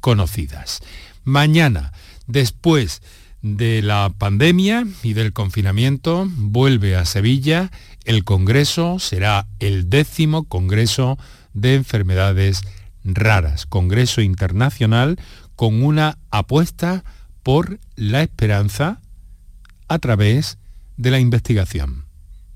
[0.00, 0.80] conocidas.
[1.24, 1.92] Mañana,
[2.26, 3.02] después
[3.42, 7.70] de la pandemia y del confinamiento, vuelve a Sevilla.
[8.06, 11.18] El Congreso será el décimo Congreso
[11.52, 12.62] de Enfermedades
[13.04, 15.20] Raras, Congreso Internacional
[15.54, 17.04] con una apuesta
[17.42, 19.02] por la esperanza
[19.90, 20.56] a través
[20.96, 22.06] de la investigación.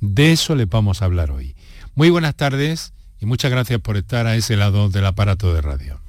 [0.01, 1.57] De eso le vamos a hablar hoy.
[1.97, 6.01] Muy buenas tardes y muchas gracias por estar a ese lado del aparato de radio.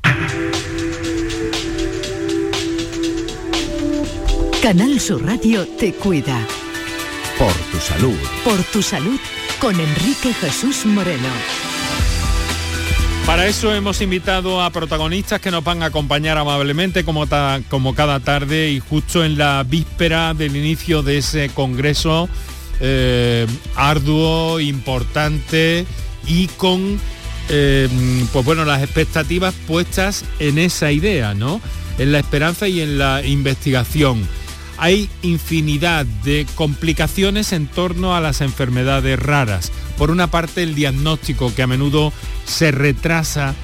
[4.61, 6.39] Canal Sur Radio te cuida.
[7.39, 8.17] Por tu salud.
[8.43, 9.19] Por tu salud
[9.59, 11.64] con Enrique Jesús Moreno.
[13.25, 18.69] Para eso hemos invitado a protagonistas que nos van a acompañar amablemente como, cada tarde
[18.69, 22.29] y justo en la víspera del inicio de ese congreso
[22.81, 25.87] eh, arduo, importante
[26.27, 26.99] y con
[27.49, 27.89] eh,
[28.31, 31.61] pues bueno, las expectativas puestas en esa idea, ¿no?
[31.97, 34.27] En la esperanza y en la investigación
[34.77, 39.71] hay infinidad de complicaciones en torno a las enfermedades raras.
[39.97, 42.11] Por una parte el diagnóstico que a menudo
[42.45, 43.55] se retrasa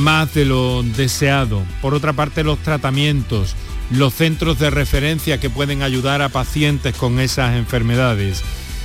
[0.00, 1.62] más de lo deseado.
[1.80, 3.54] Por otra parte los tratamientos,
[3.90, 8.42] los centros de referencia que pueden ayudar a pacientes con esas enfermedades.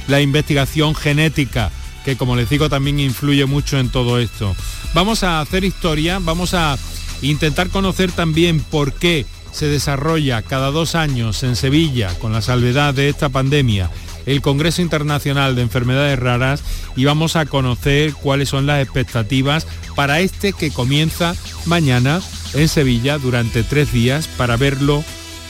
[0.07, 1.71] La investigación genética,
[2.03, 4.55] que como les digo también influye mucho en todo esto.
[4.93, 6.77] Vamos a hacer historia, vamos a
[7.21, 9.25] intentar conocer también por qué
[9.57, 13.90] se desarrolla cada dos años en Sevilla, con la salvedad de esta pandemia,
[14.28, 16.62] el Congreso Internacional de Enfermedades Raras
[16.95, 21.35] y vamos a conocer cuáles son las expectativas para este que comienza
[21.66, 22.22] mañana
[22.53, 25.03] en Sevilla durante tres días para verlo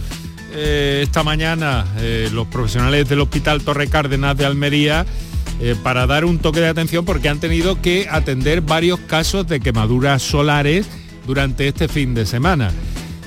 [0.54, 1.86] eh, esta mañana
[2.32, 5.06] los profesionales del Hospital Torre Cárdenas de Almería
[5.60, 9.60] eh, para dar un toque de atención porque han tenido que atender varios casos de
[9.60, 10.88] quemaduras solares
[11.26, 12.72] durante este fin de semana.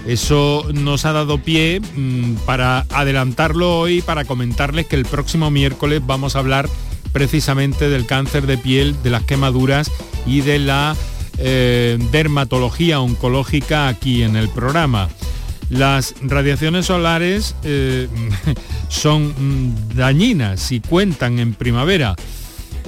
[0.07, 6.03] Eso nos ha dado pie mm, para adelantarlo hoy, para comentarles que el próximo miércoles
[6.07, 6.69] vamos a hablar
[7.13, 9.91] precisamente del cáncer de piel, de las quemaduras
[10.27, 10.97] y de la
[11.39, 15.09] eh, dermatología oncológica aquí en el programa.
[15.71, 18.09] Las radiaciones solares eh,
[18.89, 22.17] son mm, dañinas y cuentan en primavera.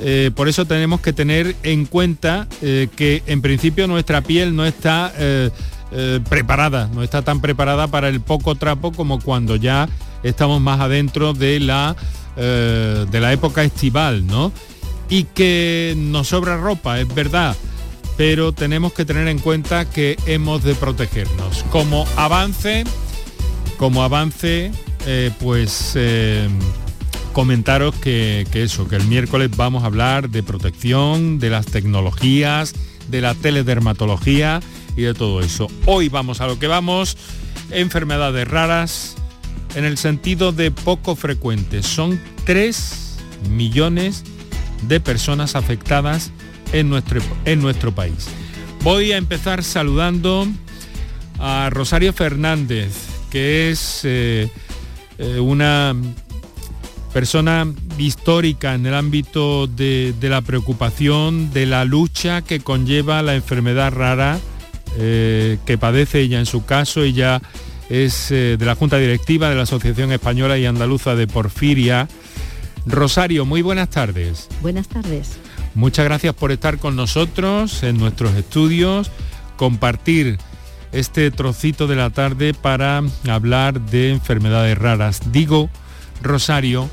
[0.02, 4.64] Eh, por eso tenemos que tener en cuenta eh, que en principio nuestra piel no
[4.64, 5.12] está
[6.28, 9.88] preparada, no está tan preparada para el poco trapo como cuando ya
[10.22, 11.96] estamos más adentro de la,
[12.36, 14.52] de la época estival, ¿no?
[15.08, 17.56] Y que nos sobra ropa, es verdad,
[18.20, 21.64] pero tenemos que tener en cuenta que hemos de protegernos.
[21.70, 22.84] Como avance,
[23.78, 24.72] como avance,
[25.38, 25.96] pues
[27.32, 32.74] comentaros que, eso, que el miércoles vamos a hablar de protección, de las tecnologías,
[33.08, 34.60] de la teledermatología
[34.98, 35.68] y de todo eso.
[35.86, 37.16] Hoy vamos a lo que vamos,
[37.70, 39.16] enfermedades raras
[39.74, 41.86] en el sentido de poco frecuentes.
[41.86, 43.16] Son 3
[43.48, 44.24] millones
[44.82, 46.32] de personas afectadas
[46.72, 48.28] en nuestro, en nuestro país.
[48.82, 50.46] Voy a empezar saludando
[51.38, 52.94] a Rosario Fernández,
[53.30, 54.48] que es eh,
[55.18, 55.94] eh, una
[57.12, 57.66] persona
[57.98, 64.38] histórica en el ámbito de, la preocupación, de la lucha que conlleva la enfermedad rara
[64.98, 67.02] eh, que padece ella en su caso.
[67.02, 67.42] Ella
[67.88, 72.08] es de la Junta Directiva de la Asociación Española y Andaluza de Porfiria.
[72.86, 74.48] Rosario, muy buenas tardes.
[74.62, 75.38] Buenas tardes.
[75.74, 79.10] Muchas gracias por estar con nosotros en nuestros estudios,
[79.56, 80.38] compartir
[80.92, 85.32] este trocito de la tarde para hablar de enfermedades raras.
[85.32, 85.70] Digo,
[86.22, 86.88] Rosario,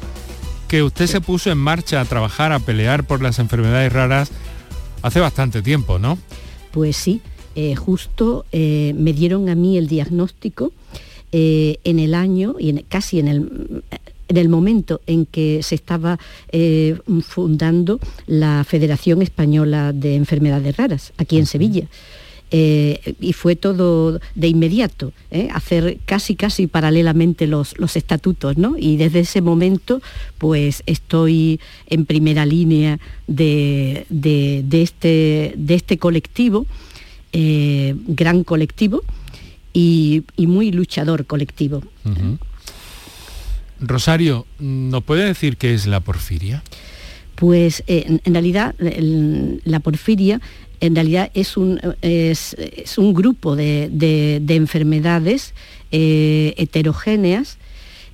[0.67, 4.31] que usted se puso en marcha a trabajar, a pelear por las enfermedades raras
[5.01, 6.17] hace bastante tiempo, ¿no?
[6.71, 7.21] Pues sí,
[7.55, 10.71] eh, justo eh, me dieron a mí el diagnóstico
[11.31, 13.83] eh, en el año y casi en el,
[14.27, 16.19] en el momento en que se estaba
[17.21, 21.87] fundando la Federación Española de Enfermedades Raras, aquí en Sevilla.
[22.49, 25.49] Eh, y fue todo de inmediato, ¿eh?
[25.51, 28.75] hacer casi casi paralelamente los, estatutos, ¿no?
[28.77, 30.01] Y desde ese momento
[30.37, 34.05] pues estoy en primera línea de,
[34.71, 36.65] este, de este, colectivo,
[37.33, 39.01] eh, gran colectivo
[39.73, 41.83] y, muy luchador colectivo.
[43.79, 46.63] Rosario, ¿nos puede decir qué es la porfiria?
[47.35, 50.41] Pues en realidad la porfiria
[50.79, 52.55] en realidad es un, es,
[52.97, 55.53] un grupo de, enfermedades
[55.91, 57.57] eh, heterogéneas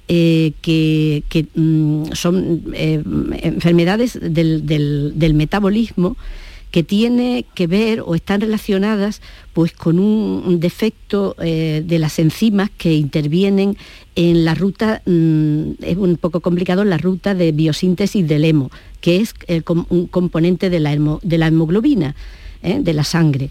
[0.08, 1.24] eh, que,
[1.56, 3.02] mm, son eh,
[3.42, 6.18] enfermedades del, metabolismo
[6.74, 9.22] que tiene que ver o están relacionadas
[9.54, 13.78] pues con un, defecto de las enzimas que intervienen
[14.16, 18.72] en la ruta, mm, es un poco complicado, en la ruta de biosíntesis del hemo,
[19.00, 19.36] que es
[19.68, 22.16] un componente de la, de la hemoglobina.
[22.64, 22.80] ¿eh?
[22.82, 23.50] de la sangre.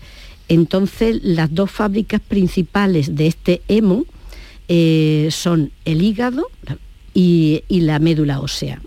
[0.49, 4.05] Entonces, las dos fábricas principales de este hemo
[4.69, 6.49] eh, son el hígado
[7.15, 8.81] y, la médula ósea.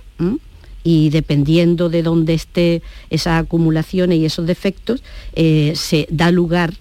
[0.86, 5.04] Y dependiendo de dónde esté esa acumulación y esos defectos,
[5.34, 6.76] eh, se da lugar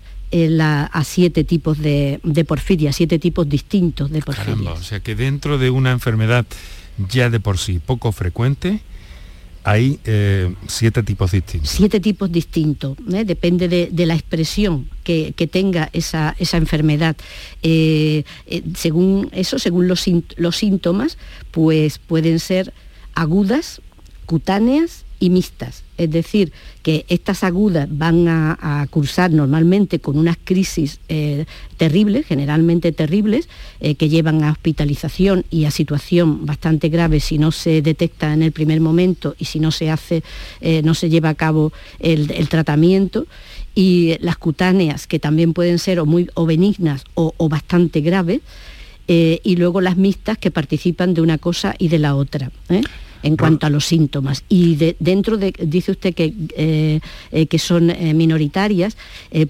[0.60, 4.72] a siete tipos de, porfiria, siete tipos distintos de porfiria.
[4.72, 6.44] o sea que dentro de una enfermedad
[7.08, 8.80] ya de por sí poco frecuente,
[9.64, 11.70] hay eh, siete tipos distintos.
[11.70, 13.24] Siete tipos distintos, ¿eh?
[13.24, 17.16] depende de, la expresión que, tenga esa, enfermedad.
[17.62, 18.24] Eh,
[18.76, 20.04] según eso, según los,
[20.36, 21.16] los síntomas,
[21.50, 22.74] pues pueden ser
[23.14, 23.80] agudas,
[24.24, 25.84] cutáneas y mixtas.
[25.96, 32.92] Es decir, que estas agudas van a, cursar normalmente con unas crisis eh, terribles, generalmente
[32.92, 33.48] terribles,
[33.80, 38.42] eh, que llevan a hospitalización y a situación bastante grave si no se detecta en
[38.42, 40.22] el primer momento y si no se hace,
[40.60, 43.26] eh, no se lleva a cabo el, tratamiento.
[43.76, 48.40] Y las cutáneas, que también pueden ser o muy o benignas o, o bastante graves,
[49.06, 52.50] y luego las mixtas que participan de una cosa y de la otra
[53.24, 54.44] en cuanto a los síntomas.
[54.50, 57.00] Y dentro de, dice usted que, eh,
[57.32, 58.96] eh, que son eh, minoritarias,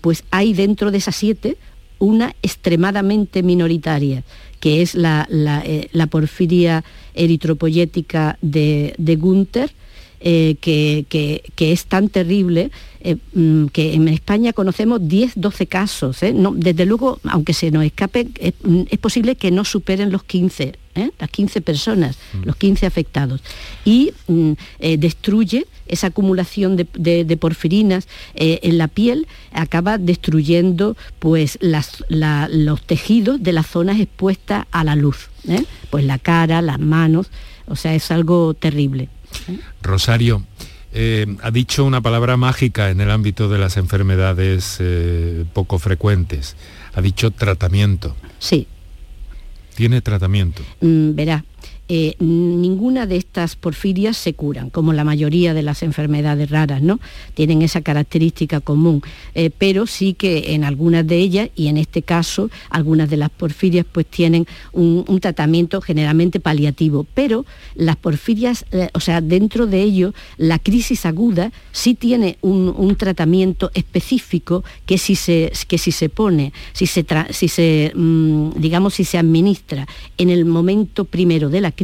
[0.01, 1.57] pues hay dentro de esas siete
[1.99, 4.23] una extremadamente minoritaria,
[4.61, 5.27] que es la,
[6.09, 9.73] porfiria eritropoyética de, de Gunther,
[10.21, 12.71] que, es tan terrible
[13.35, 16.21] mm, que en España conocemos 10, 12 casos.
[16.21, 18.55] desde luego, aunque se nos escape, es,
[18.89, 21.11] es, posible que no superen los 15 ¿eh?
[21.19, 22.45] las 15 personas, mm.
[22.45, 23.41] los 15 afectados,
[23.85, 31.59] y mm, eh, destruye esa acumulación de, porfirinas eh, en la piel, acaba destruyendo pues,
[31.61, 35.29] los tejidos de las zonas expuestas a la luz,
[35.91, 37.31] pues la cara, las manos,
[37.67, 39.09] o sea, es algo terrible.
[39.83, 40.45] Rosario,
[41.43, 44.81] ha dicho una palabra mágica en el ámbito de las enfermedades
[45.53, 46.57] poco frecuentes.
[46.95, 48.17] Ha dicho tratamiento.
[48.39, 48.69] Sí,
[49.75, 50.63] ¿Tiene tratamiento?
[50.81, 51.45] Mm, verá,
[51.89, 56.99] eh, ninguna de estas porfirias se curan, como la mayoría de las enfermedades raras, ¿no?
[57.35, 59.03] Tienen esa característica común,
[59.35, 63.31] eh, pero sí que en algunas de ellas, y en este caso, algunas de las
[63.31, 69.83] porfirias pues tienen un, tratamiento generalmente paliativo, pero las porfirias, eh, o sea, dentro de
[69.83, 76.09] ello, la crisis aguda sí tiene un, tratamiento específico que si se, que si se
[76.09, 79.87] pone, si se, si se mm, digamos, si se administra
[80.17, 81.84] en el momento primero de la crisis,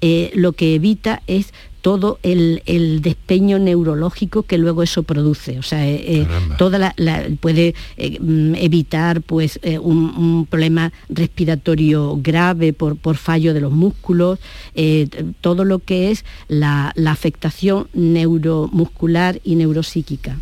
[0.00, 2.60] eh, lo que evita es todo el,
[3.02, 5.58] despeño neurológico que luego eso produce.
[5.58, 6.26] O sea, eh, eh,
[6.58, 13.72] toda la, puede mm, evitar pues, un, problema respiratorio grave por, por fallo de los
[13.72, 14.38] músculos,
[15.40, 20.38] todo lo que es la, la afectación neuromuscular y neuropsíquica.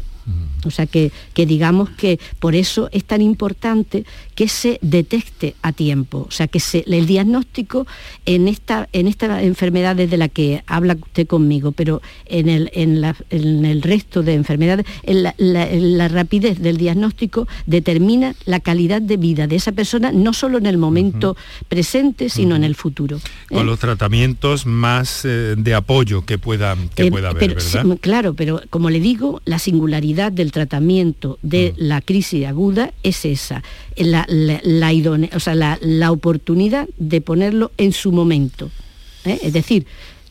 [0.64, 4.04] O sea que, digamos que por eso es tan importante
[4.36, 7.86] que se detecte a tiempo, o sea que el diagnóstico
[8.26, 13.64] en esta, en estas enfermedades de la que habla usted conmigo, pero en el, en
[13.64, 19.72] el resto de enfermedades, la, rapidez del diagnóstico determina la calidad de vida de esa
[19.72, 21.34] persona, no solo en el momento
[21.68, 23.18] presente, sino en el futuro.
[23.48, 23.64] Con ¿eh?
[23.64, 27.98] los tratamientos más eh, de apoyo que pueda, que eh, pueda haber, ¿verdad?
[28.02, 31.82] claro, pero como le digo, la singularidad del tratamiento de mm.
[31.82, 33.62] la crisis aguda es esa,
[33.96, 38.70] la, o sea, la, oportunidad de ponerlo en su momento.
[39.24, 39.38] ¿eh?
[39.42, 39.86] Es decir,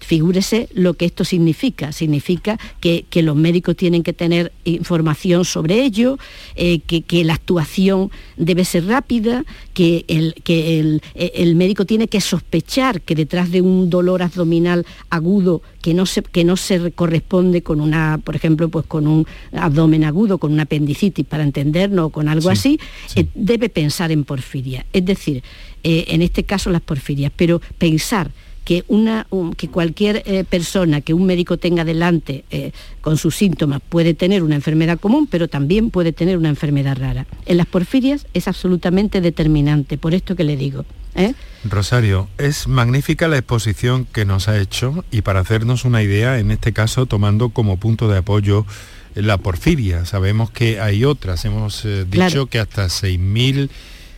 [0.05, 1.91] Figúrese lo que esto significa.
[1.91, 6.19] Significa que, los médicos tienen que tener información sobre ello,
[6.55, 9.43] eh, que, la actuación debe ser rápida,
[9.73, 15.63] que, el, que el, médico tiene que sospechar que detrás de un dolor abdominal agudo
[15.81, 20.03] que no se, que no se corresponde con una, por ejemplo, pues con un abdomen
[20.03, 22.79] agudo, con una apendicitis, para entendernos, o con algo así,
[23.15, 24.85] eh, debe pensar en porfiria.
[24.93, 25.41] Es decir,
[25.83, 28.29] eh, en este caso las porfirias, pero pensar
[28.65, 33.79] que, una, que cualquier eh, persona que un médico tenga delante eh, con sus síntomas
[33.87, 37.27] puede tener una enfermedad común, pero también puede tener una enfermedad rara.
[37.45, 40.83] En las porfirias es absolutamente determinante, por esto que le digo.
[41.13, 41.35] ¿eh?
[41.63, 46.49] Rosario, es magnífica la exposición que nos ha hecho y para hacernos una idea, en
[46.49, 48.65] este caso tomando como punto de apoyo
[49.13, 50.05] la porfiria.
[50.05, 53.69] Sabemos que hay otras, hemos dicho que hasta 6.000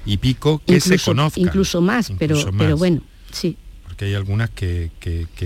[0.06, 1.44] y pico que se conozcan.
[1.44, 3.58] Incluso más, pero, pero bueno, sí
[3.98, 4.92] que hay algunas que,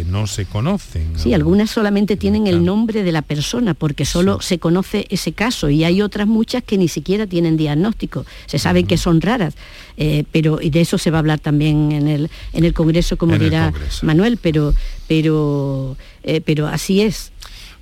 [0.06, 1.14] no se conocen.
[1.16, 5.70] Sí, algunas solamente tienen el nombre de la persona porque solo se conoce ese caso
[5.70, 8.26] y hay otras muchas que ni siquiera tienen diagnóstico.
[8.48, 9.56] Se saben que son raras,
[9.96, 13.18] eh, pero y de eso se va a hablar también en el, en el Congreso,
[13.18, 14.74] como dirá Manuel, pero,
[15.08, 17.32] pero, eh, pero así es.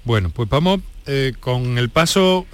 [0.05, 2.45] Bueno, pues vamos eh, con el paso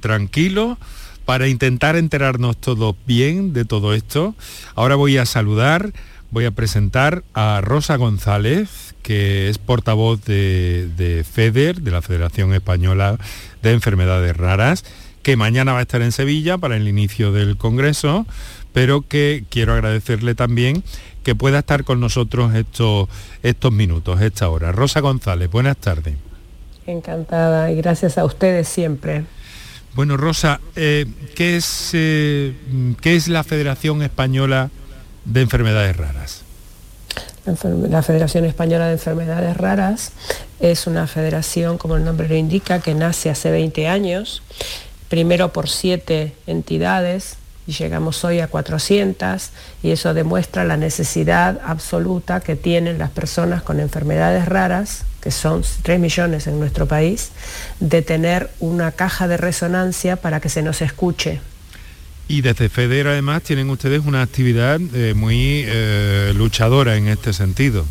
[0.00, 0.78] tranquilo
[1.26, 4.34] para intentar enterarnos todos bien de todo esto.
[4.74, 5.92] Ahora voy a saludar
[6.32, 13.18] voy a presentar a Rosa González, que es portavoz de, FEDER, de la Federación Española
[13.62, 14.84] de Enfermedades Raras,
[15.22, 18.26] que mañana va a estar en Sevilla para el inicio del Congreso,
[18.72, 20.82] pero que quiero agradecerle también
[21.22, 23.08] que pueda estar con nosotros estos,
[23.42, 24.72] estos minutos, esta hora.
[24.72, 26.14] Rosa González, buenas tardes.
[26.86, 29.24] Encantada y gracias a ustedes siempre.
[29.94, 31.04] Bueno, Rosa, eh,
[31.36, 32.54] ¿qué, es, eh,
[33.02, 34.70] ¿qué es la Federación Española
[35.24, 36.42] de enfermedades raras?
[37.44, 40.12] La Federación Española de Enfermedades Raras
[40.60, 44.42] es una federación, como el nombre lo indica, que nace hace 20 años,
[45.08, 47.36] primero por siete entidades
[47.66, 49.50] y llegamos hoy a 400
[49.82, 55.64] y eso demuestra la necesidad absoluta que tienen las personas con enfermedades raras, que son
[55.82, 57.30] 3 millones en nuestro país,
[57.80, 61.40] de tener una caja de resonancia para que se nos escuche
[62.32, 67.84] y desde FEDER además tienen ustedes una actividad eh, muy eh, luchadora en este sentido.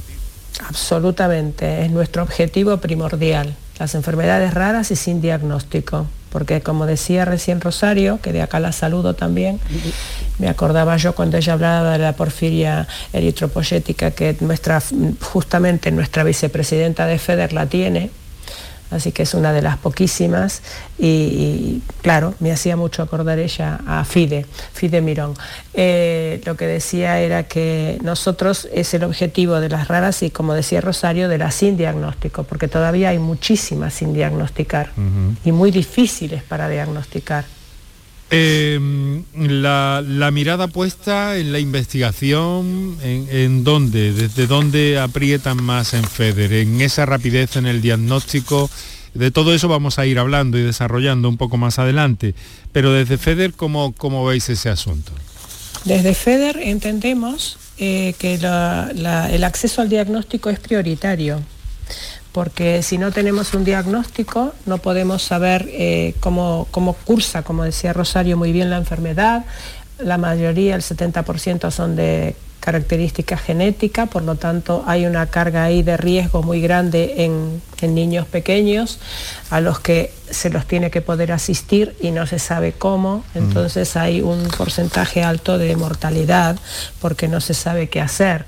[0.68, 7.62] Absolutamente, es nuestro objetivo primordial, las enfermedades raras y sin diagnóstico, porque como decía recién
[7.62, 9.60] Rosario, que de acá la saludo también,
[10.40, 14.82] me acordaba yo cuando ella hablaba de la porfiria eritropoyética, que nuestra,
[15.20, 18.10] justamente nuestra vicepresidenta de FEDER la tiene,
[18.92, 20.62] así que es una de las poquísimas
[21.00, 25.34] y, claro, me hacía mucho acordar ella a Fide, Fide Mirón.
[25.74, 30.54] Eh, lo que decía era que nosotros es el objetivo de las raras y como
[30.54, 34.92] decía Rosario, de las sin diagnóstico, porque todavía hay muchísimas sin diagnosticar
[35.44, 37.46] y muy difíciles para diagnosticar.
[38.34, 46.54] Em, la, mirada puesta en la investigación, en, dónde, desde dónde aprietan más en FEDER,
[46.54, 48.70] en esa rapidez en el diagnóstico,
[49.14, 52.34] de todo eso vamos a ir hablando y desarrollando un poco más adelante,
[52.72, 55.12] pero desde FEDER, ¿cómo, veis ese asunto?
[55.84, 61.42] Desde FEDER entendemos eh, que el acceso al diagnóstico es prioritario
[62.32, 67.94] porque si no tenemos un diagnóstico no podemos saber eh, cómo, cómo, cursa, como decía
[67.94, 69.46] Rosario muy bien, la enfermedad.
[70.00, 75.82] La mayoría, el 70% son de característica genética, por lo tanto hay una carga ahí
[75.82, 79.00] de riesgo muy grande en, niños pequeños
[79.50, 83.98] a los que se los tiene que poder asistir y no se sabe cómo, entonces
[83.98, 86.58] hay un porcentaje alto de mortalidad
[87.02, 88.46] porque no se sabe qué hacer.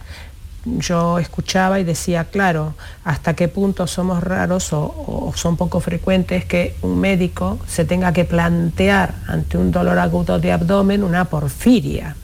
[0.65, 6.45] Yo escuchaba y decía, claro, hasta qué punto somos raros o, o son poco frecuentes
[6.45, 12.15] que un médico se tenga que plantear ante un dolor agudo de abdomen una porfiria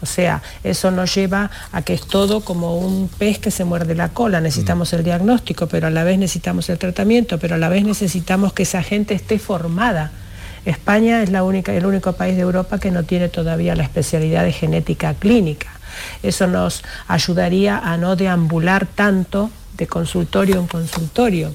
[0.00, 3.94] o sea, eso nos lleva a que es todo como un pez que se muerde
[3.94, 4.40] la cola.
[4.40, 8.52] Necesitamos el diagnóstico, pero a la vez necesitamos el tratamiento, pero a la vez necesitamos
[8.52, 10.12] que esa gente esté formada.
[10.64, 14.44] España es la única, el único país de Europa que no tiene todavía la especialidad
[14.44, 15.77] de genética clínica.
[16.22, 21.54] Eso nos ayudaría a no deambular tanto de consultorio en consultorio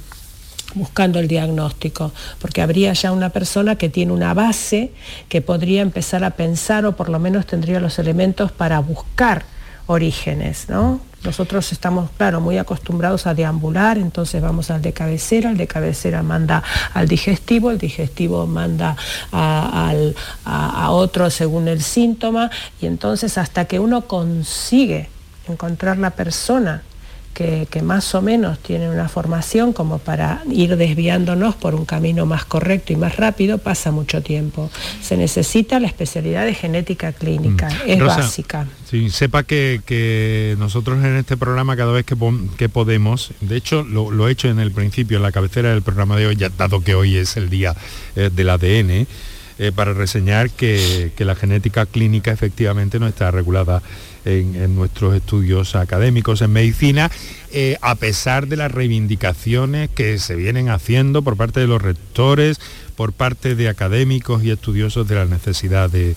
[0.76, 4.92] buscando el diagnóstico, porque habría ya una persona que tiene una base
[5.30, 9.46] que podría empezar a pensar o por lo menos tendría los elementos para buscar
[9.86, 11.00] orígenes, ¿no?
[11.24, 16.22] Nosotros estamos, claro, muy acostumbrados a deambular, entonces vamos al de cabecera, el de cabecera
[16.22, 16.64] manda
[16.94, 18.96] al digestivo, el digestivo manda
[19.32, 19.94] a,
[20.46, 22.52] a otro según el síntoma,
[22.82, 25.10] y entonces hasta que uno consigue
[25.48, 26.84] encontrar la persona
[27.34, 32.46] que, más o menos tienen una formación como para ir desviándonos por un camino más
[32.46, 34.70] correcto y más rápido, pasa mucho tiempo.
[35.02, 37.90] Se necesita la especialidad de genética clínica, mm.
[37.90, 38.68] es básica.
[38.90, 42.16] Sí, sepa que, nosotros en este programa cada vez que,
[42.58, 46.16] que podemos, de hecho lo, he hecho en el principio, en la cabecera del programa
[46.16, 47.76] de hoy, ya dado que hoy es el día
[48.16, 49.08] eh, del ADN,
[49.60, 53.82] eh, para reseñar que, que la genética clínica efectivamente no está regulada
[54.26, 57.12] en, nuestros estudios académicos en medicina,
[57.52, 62.60] eh, a pesar de las reivindicaciones que se vienen haciendo por parte de los rectores,
[62.96, 66.16] por parte de académicos y estudiosos de la necesidad de,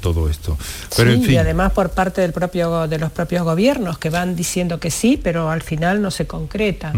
[0.00, 0.56] todo esto.
[0.96, 4.78] Pero, sí, y además por parte del propio, de los propios gobiernos que van diciendo
[4.78, 6.92] que sí, pero al final no se concreta.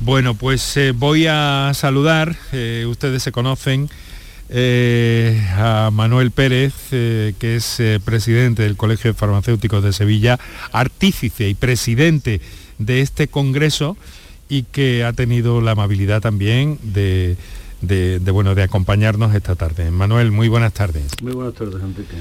[0.00, 3.88] Bueno, pues eh, voy a saludar, eh, ustedes se conocen,
[4.54, 10.38] eh, a Manuel Pérez, eh, que es eh, presidente del Colegio de Farmacéuticos de Sevilla,
[10.72, 12.42] artífice y presidente
[12.78, 13.96] de este congreso
[14.50, 17.36] y que ha tenido la amabilidad también de,
[18.30, 19.90] bueno, de acompañarnos esta tarde.
[19.90, 21.12] Manuel, muy buenas tardes.
[21.22, 22.16] Muy buenas tardes, Enrique.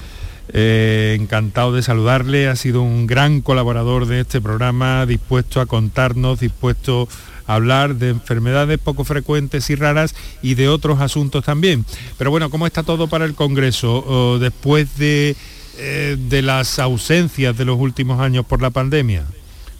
[0.50, 7.08] Encantado de saludarle, ha sido un gran colaborador de este programa, dispuesto a contarnos, dispuesto
[7.46, 11.86] hablar de enfermedades poco frecuentes y raras y de otros asuntos también.
[12.18, 15.36] Pero bueno, ¿cómo está todo para el Congreso después de,
[15.78, 19.26] eh, de las ausencias de los últimos años por la pandemia?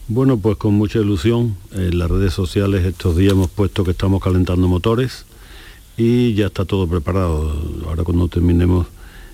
[0.08, 1.56] Bueno, pues con mucha ilusión.
[1.72, 5.24] En las redes sociales estos días hemos puesto que estamos calentando motores
[5.96, 7.56] y ya está todo preparado.
[7.86, 8.86] Ahora cuando terminemos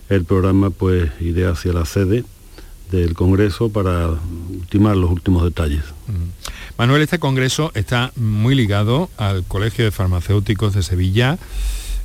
[0.09, 2.25] el programa, pues iré hacia la sede
[2.91, 4.09] del Congreso para
[4.51, 5.83] ultimar los últimos detalles.
[6.79, 11.39] Manuel, este Congreso está muy ligado al Colegio de Farmacéuticos de Sevilla.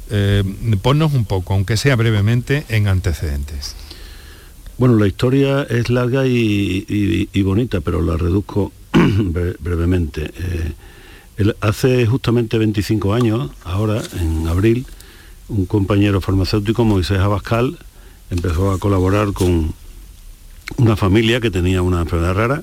[0.09, 0.43] Eh,
[0.81, 3.75] ponnos un poco, aunque sea brevemente, en antecedentes.
[4.77, 10.31] Bueno, la historia es larga y, bonita, pero la reduzco brevemente.
[11.37, 14.85] Eh, hace justamente 25 años, ahora, en abril,
[15.47, 17.77] un compañero farmacéutico, Moisés Abascal,
[18.29, 19.73] empezó a colaborar con
[20.77, 22.61] una familia que tenía una enfermedad rara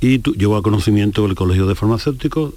[0.00, 2.54] y llegó a conocimiento del Colegio de Farmacéuticos.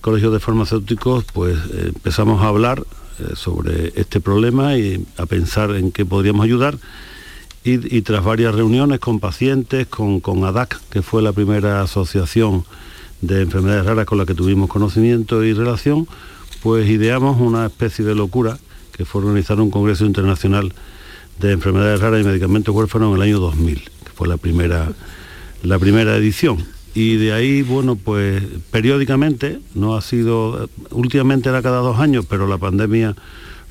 [0.00, 2.84] Colegio de Farmacéuticos, pues empezamos a hablar
[3.18, 6.78] eh, sobre este problema y a pensar en qué podríamos ayudar.
[7.64, 12.64] Y, tras varias reuniones con pacientes, con, con ADAC, que fue la primera asociación
[13.20, 16.08] de enfermedades raras con la que tuvimos conocimiento y relación,
[16.60, 18.58] pues ideamos una especie de locura
[18.90, 20.74] que fue organizar un congreso internacional
[21.38, 24.92] de enfermedades raras y medicamentos huérfanos en el año 2000, que fue la primera,
[25.62, 26.64] la primera edición.
[26.94, 32.46] Y de ahí, bueno, pues periódicamente, no ha sido, últimamente era cada dos años, pero
[32.46, 33.16] la pandemia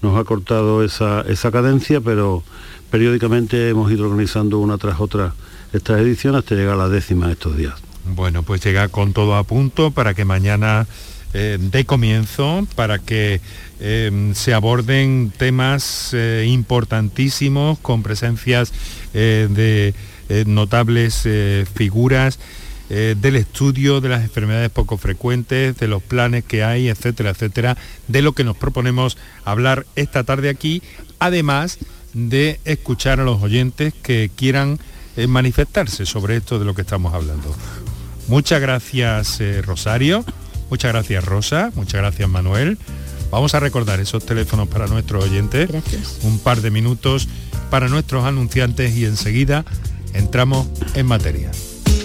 [0.01, 2.43] nos ha cortado esa, esa cadencia, pero
[2.89, 5.33] periódicamente hemos ido organizando una tras otra
[5.73, 7.75] estas ediciones hasta llegar a la décima estos días.
[8.05, 10.87] Bueno, pues llega con todo a punto para que mañana
[11.33, 13.41] eh, dé comienzo, para que
[13.83, 18.71] Em, se aborden temas eh, importantísimos con presencias
[19.15, 19.95] eh, de
[20.29, 21.27] eh, notables
[21.73, 22.39] figuras
[22.89, 27.77] del estudio de las enfermedades poco frecuentes, de los planes que hay, etcétera, etcétera,
[28.09, 30.83] de lo que nos proponemos hablar esta tarde aquí,
[31.17, 31.77] además
[32.13, 34.77] de escuchar a los oyentes que quieran
[35.17, 37.55] eh, manifestarse sobre esto de lo que estamos hablando.
[38.27, 40.23] Muchas gracias eh, Rosario,
[40.71, 42.79] muchas gracias Rosa, muchas gracias Manuel.
[43.29, 45.69] Vamos a recordar esos teléfonos para nuestros oyentes.
[45.69, 46.19] Gracias.
[46.23, 47.27] Un par de minutos
[47.69, 49.63] para nuestros anunciantes y enseguida
[50.13, 51.51] entramos en materia.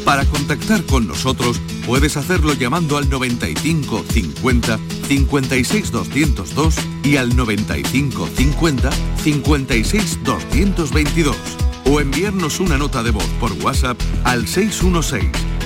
[0.04, 8.28] Para contactar con nosotros puedes hacerlo llamando al 95 50 56 202 y al 95
[8.36, 8.90] 50
[9.24, 11.36] 56 222
[11.86, 15.55] o enviarnos una nota de voz por WhatsApp al 616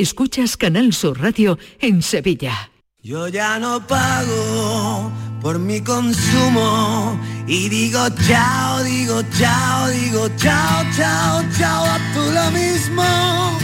[0.00, 2.70] Escuchas Canal Sur Radio en Sevilla.
[3.02, 11.42] Yo ya no pago por mi consumo y digo chao, digo chao, digo chao, chao,
[11.56, 13.58] chao, a tú lo mismo.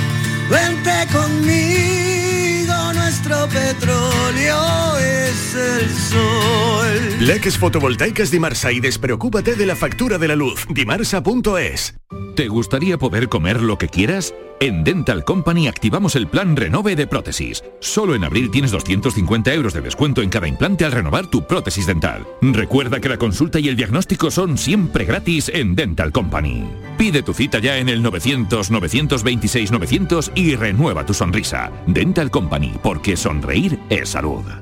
[0.49, 7.27] Vente conmigo, nuestro petróleo es el sol.
[7.27, 10.67] Leques fotovoltaicas Dimarsa y despreocúpate de la factura de la luz.
[10.71, 11.95] Dimarsa.es.
[12.35, 14.35] ¿Te gustaría poder comer lo que quieras?
[14.59, 17.63] En Dental Company activamos el plan Renove de prótesis.
[17.81, 21.87] Solo en abril tienes 250 euros de descuento en cada implante al renovar tu prótesis
[21.87, 22.27] dental.
[22.41, 26.65] Recuerda que la consulta y el diagnóstico son siempre gratis en Dental Company.
[26.97, 31.71] Pide tu cita ya en el 900-926-900 y renueva tu sonrisa.
[31.87, 34.62] Dental Company, porque sonreír es salud.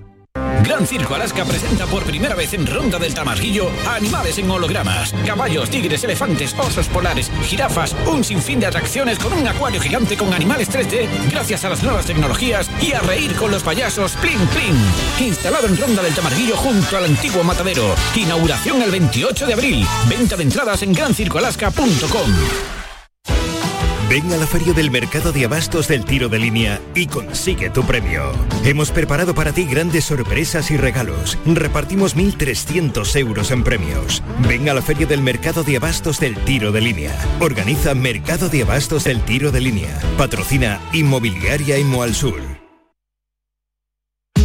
[0.63, 5.15] Gran Circo Alaska presenta por primera vez en Ronda del Tamarguillo animales en hologramas.
[5.27, 10.33] Caballos, tigres, elefantes, osos polares, jirafas, un sinfín de atracciones con un acuario gigante con
[10.33, 14.77] animales 3D gracias a las nuevas tecnologías y a reír con los payasos Plin Plin.
[15.27, 17.95] Instalado en Ronda del Tamarguillo junto al antiguo matadero.
[18.15, 19.87] Inauguración el 28 de abril.
[20.09, 22.80] Venta de entradas en grancircoalaska.com.
[24.11, 27.85] Ven a la feria del mercado de abastos del tiro de línea y consigue tu
[27.85, 28.33] premio.
[28.65, 31.39] Hemos preparado para ti grandes sorpresas y regalos.
[31.47, 34.21] Repartimos 1.300 euros en premios.
[34.49, 37.17] Ven a la feria del mercado de abastos del tiro de línea.
[37.39, 39.97] Organiza Mercado de Abastos del tiro de línea.
[40.19, 42.60] Patrocina Inmobiliaria Imo Sur.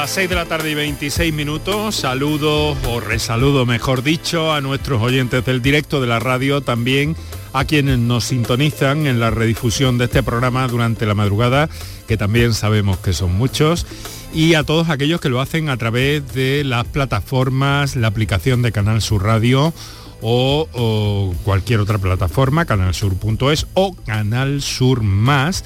[0.00, 1.94] Las 6 de la tarde y 26 minutos.
[1.94, 7.14] Saludo o resaludo, mejor dicho, a nuestros oyentes del directo de la radio, también
[7.52, 11.68] a quienes nos sintonizan en la redifusión de este programa durante la madrugada,
[12.08, 13.86] que también sabemos que son muchos,
[14.32, 18.72] y a todos aquellos que lo hacen a través de las plataformas, la aplicación de
[18.72, 19.74] Canal Sur Radio
[20.22, 25.62] o, o cualquier otra plataforma, canalsur.es o Canal Sur Más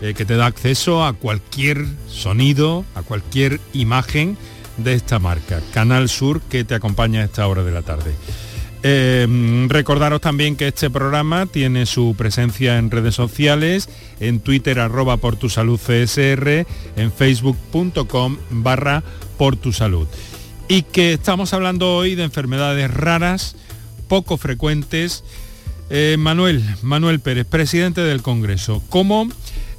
[0.00, 4.36] eh, que te da acceso a cualquier sonido, a cualquier imagen
[4.76, 5.60] de esta marca.
[5.72, 8.14] Canal Sur que te acompaña a esta hora de la tarde.
[8.84, 9.26] Eh,
[9.68, 13.88] recordaros también que este programa tiene su presencia en redes sociales,
[14.20, 16.64] en Twitter arroba por tu salud CSR,
[16.96, 19.02] en facebook.com barra
[19.36, 20.06] por tu salud.
[20.68, 23.56] Y que estamos hablando hoy de enfermedades raras,
[24.06, 25.24] poco frecuentes.
[25.90, 29.26] Eh, Manuel, Manuel Pérez, presidente del Congreso, ¿cómo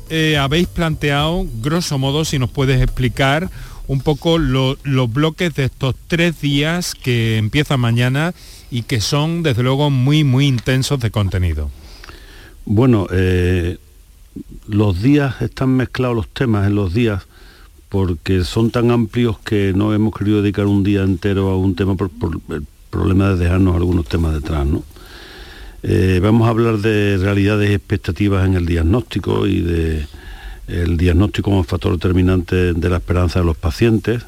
[0.10, 3.50] eh, habéis planteado, grosso modo, si nos puedes explicar
[3.88, 8.34] un poco lo- los bloques de estos tres días que empiezan mañana
[8.70, 11.72] y que son, desde luego, muy, muy intensos de contenido?
[12.66, 13.78] Bueno, eh,
[14.68, 17.24] los días están mezclados los temas en los días
[17.90, 21.96] porque son tan amplios que no hemos querido dedicar un día entero a un tema
[21.96, 24.84] por, por el problema de dejarnos algunos temas detrás, ¿no?
[25.82, 30.08] Eh, vamos a hablar de realidades expectativas en el diagnóstico y de
[30.68, 34.24] el diagnóstico como factor determinante de la esperanza de los pacientes.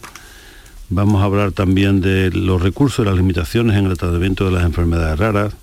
[0.90, 4.64] Vamos a hablar también de los recursos y las limitaciones en el tratamiento de las
[4.64, 5.54] enfermedades raras,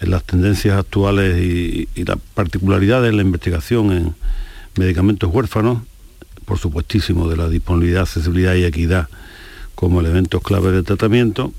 [0.00, 4.14] en las tendencias actuales y, y las particularidades en la investigación en
[4.76, 5.82] medicamentos huérfanos,
[6.44, 9.08] por supuestísimo de la disponibilidad, accesibilidad y equidad
[9.74, 11.52] como elementos clave del tratamiento.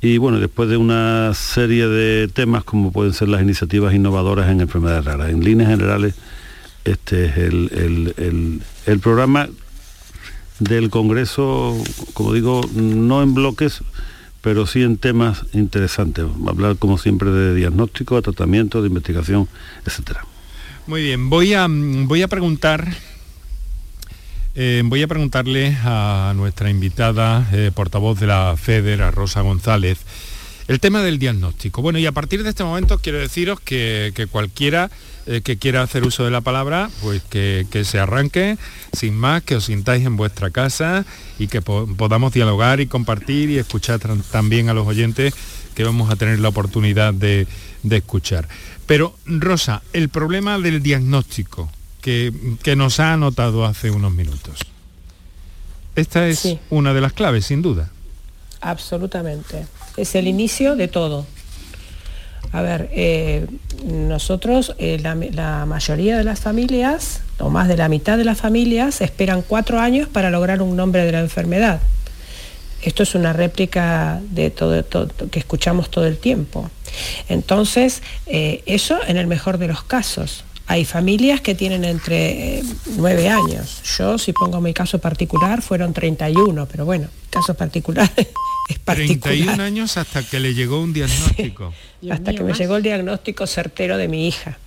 [0.00, 4.60] Y bueno, después de una serie de temas como pueden ser las iniciativas innovadoras en
[4.60, 5.30] enfermedades raras.
[5.30, 6.14] En líneas generales,
[6.84, 9.48] este es el, el- el- el programa
[10.60, 11.76] del Congreso,
[12.14, 13.82] como digo, no en bloques,
[14.42, 16.24] pero sí en temas interesantes.
[16.46, 19.48] Hablar como siempre de diagnóstico, de tratamiento, de investigación,
[19.84, 20.24] etcétera.
[20.86, 22.86] Muy bien, voy a, voy a preguntar
[24.56, 29.98] eh, voy a preguntarle a nuestra invitada, eh, portavoz de la FEDER, a Rosa González,
[30.66, 31.82] el tema del diagnóstico.
[31.82, 34.90] Bueno, y a partir de este momento quiero deciros que, cualquiera
[35.26, 38.56] eh, que quiera hacer uso de la palabra, pues que, se arranque,
[38.92, 41.04] sin más, que os sintáis en vuestra casa
[41.38, 45.34] y que podamos dialogar y compartir y escuchar también a los oyentes
[45.74, 47.46] que vamos a tener la oportunidad de,
[47.90, 48.48] escuchar.
[48.86, 51.70] Pero, Rosa, el problema del diagnóstico
[52.06, 54.60] que, nos ha anotado hace unos minutos.
[55.96, 57.90] Esta es una de las claves, sin duda.
[58.60, 59.66] Absolutamente.
[59.96, 61.26] Es el inicio de todo.
[62.52, 63.46] A ver, eh,
[63.84, 69.00] nosotros, eh, la, mayoría de las familias, o más de la mitad de las familias,
[69.00, 71.80] esperan cuatro años para lograr un nombre de la enfermedad.
[72.82, 74.84] Esto es una réplica de todo,
[75.30, 76.70] que escuchamos todo el tiempo.
[77.28, 80.44] Entonces, eh, eso en el mejor de los casos.
[80.68, 82.62] Hay familias que tienen entre
[82.96, 83.82] nueve años.
[83.96, 88.10] Yo, si pongo mi caso particular, fueron 31, pero bueno, casos particulares
[88.84, 91.72] 31 años hasta que le llegó un diagnóstico.
[92.10, 94.58] hasta que me llegó el diagnóstico certero de mi hija.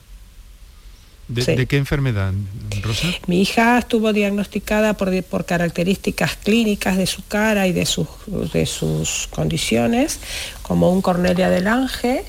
[1.27, 2.33] ¿De, qué enfermedad,
[2.81, 3.07] Rosa?
[3.27, 8.07] Mi hija estuvo diagnosticada por, por, características clínicas de su cara y de sus,
[8.51, 10.19] de sus condiciones,
[10.63, 12.21] como un Cornelia del Ángel,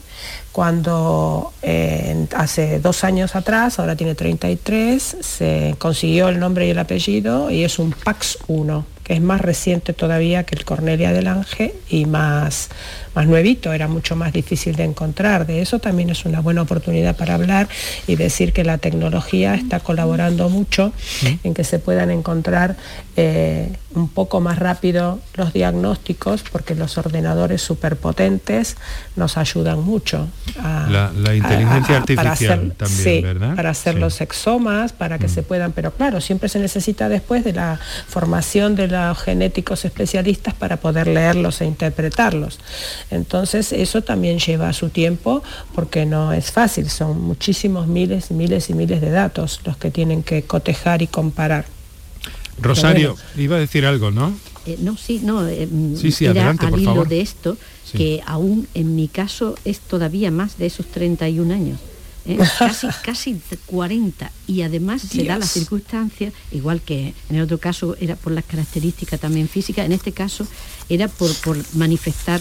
[0.53, 6.79] cuando eh, hace dos años atrás, ahora tiene 33, se consiguió el nombre y el
[6.79, 11.73] apellido y es un PAX 1 es más reciente todavía que el Cornelia del Ángel
[11.89, 12.69] y más,
[13.15, 15.47] más nuevito, era mucho más difícil de encontrar.
[15.47, 17.69] De eso también es una buena oportunidad para hablar
[18.07, 20.93] y decir que la tecnología está colaborando mucho
[21.43, 22.77] en que se puedan encontrar
[23.17, 28.77] eh, un poco más rápido los diagnósticos porque los ordenadores superpotentes
[29.17, 30.29] nos ayudan mucho.
[30.63, 33.57] A, la, inteligencia artificial también, ¿verdad?
[33.57, 35.31] Para hacer los exomas, para que mm.
[35.31, 40.55] se puedan, pero claro, siempre se necesita después de la formación de los genéticos especialistas
[40.55, 42.59] para poder leerlos e interpretarlos.
[43.11, 45.43] Entonces eso también lleva su tiempo
[45.75, 49.91] porque no es fácil, son muchísimos miles y miles y miles de datos los que
[49.91, 51.67] tienen que cotejar y comparar.
[52.61, 54.35] Rosario, iba a decir algo, ¿no?
[54.67, 57.57] Eh, no, sí, no, eh, sí, sí, era adelante, al hilo de esto,
[57.93, 61.81] que aún en mi caso es todavía más de esos 31 años.
[62.27, 62.39] ¿eh?
[62.59, 67.97] casi, casi 40 y además se da la circunstancia, igual que en el otro caso
[68.01, 70.47] era por las características también físicas, en este caso
[70.89, 71.31] era por,
[71.75, 72.41] manifestar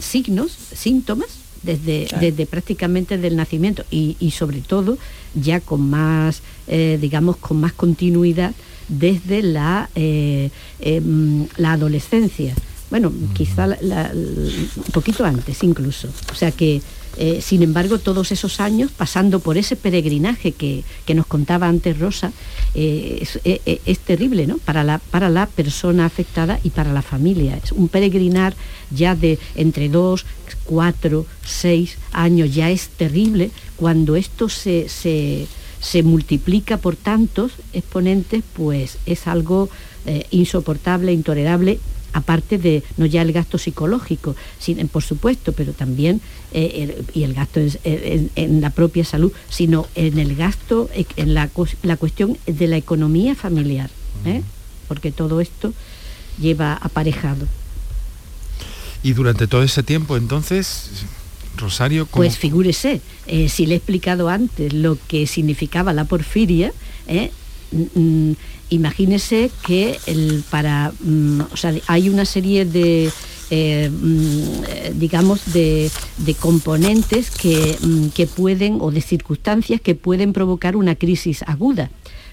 [0.00, 1.28] signos, síntomas
[1.62, 4.98] desde, desde prácticamente del nacimiento y, y, sobre todo
[5.34, 8.54] ya con más, digamos, con más continuidad
[8.88, 10.50] desde la, eh,
[10.80, 12.54] em, la adolescencia.
[12.90, 16.08] Bueno, quizá un poquito antes incluso.
[16.30, 16.82] O sea que,
[17.16, 22.32] eh, sin embargo, todos esos años pasando por ese peregrinaje que, nos contaba antes Rosa,
[22.74, 23.26] eh,
[23.84, 24.58] es, terrible ¿no?
[24.58, 27.58] para, la, para la persona afectada y para la familia.
[27.62, 28.54] Es un peregrinar
[28.90, 30.24] ya de entre dos,
[30.64, 34.88] cuatro, seis años, ya es terrible cuando esto se
[35.82, 39.68] se multiplica por tantos exponentes, pues es algo
[40.06, 41.80] eh, insoportable, intolerable,
[42.12, 44.36] aparte de no ya el gasto psicológico,
[44.90, 46.20] por supuesto, pero también
[46.52, 51.50] eh, y el gasto en, la propia salud, sino en el gasto, en la,
[51.82, 53.90] la cuestión de la economía familiar,
[54.24, 54.42] ¿eh?
[54.88, 55.72] porque todo esto
[56.38, 57.46] lleva aparejado.
[59.02, 60.90] Y durante todo ese tiempo, entonces,
[61.56, 66.72] Rosario, Pues figúrese, eh, si le he explicado antes lo que significaba la porfiria,
[67.08, 67.30] eh,
[68.70, 71.40] imagínese que el, para, mm,
[71.86, 73.10] hay una serie de,
[73.50, 75.90] eh, mm, digamos, de,
[76.40, 81.90] componentes que, mm, que pueden, o de circunstancias que pueden provocar una crisis aguda.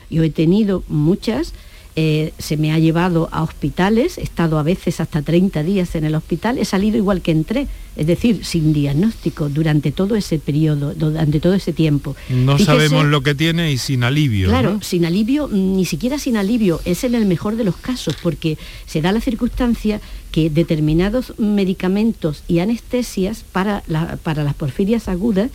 [0.10, 1.54] Yo he tenido muchas
[1.95, 6.06] eh, se me ha llevado a hospitales, he estado a veces hasta 30 días en
[6.06, 10.93] el hospital, he salido igual que entré, es decir, sin diagnóstico durante todo ese periodo,
[10.93, 12.15] durante todo ese tiempo.
[12.30, 14.49] No sabemos lo que tiene y sin alivio.
[14.49, 18.58] Claro, sin alivio, ni siquiera sin alivio, es en el mejor de los casos, porque
[18.86, 19.99] se da la circunstancia
[20.32, 23.84] que determinados medicamentos y anestesias para,
[24.23, 25.49] para las porfirias agudas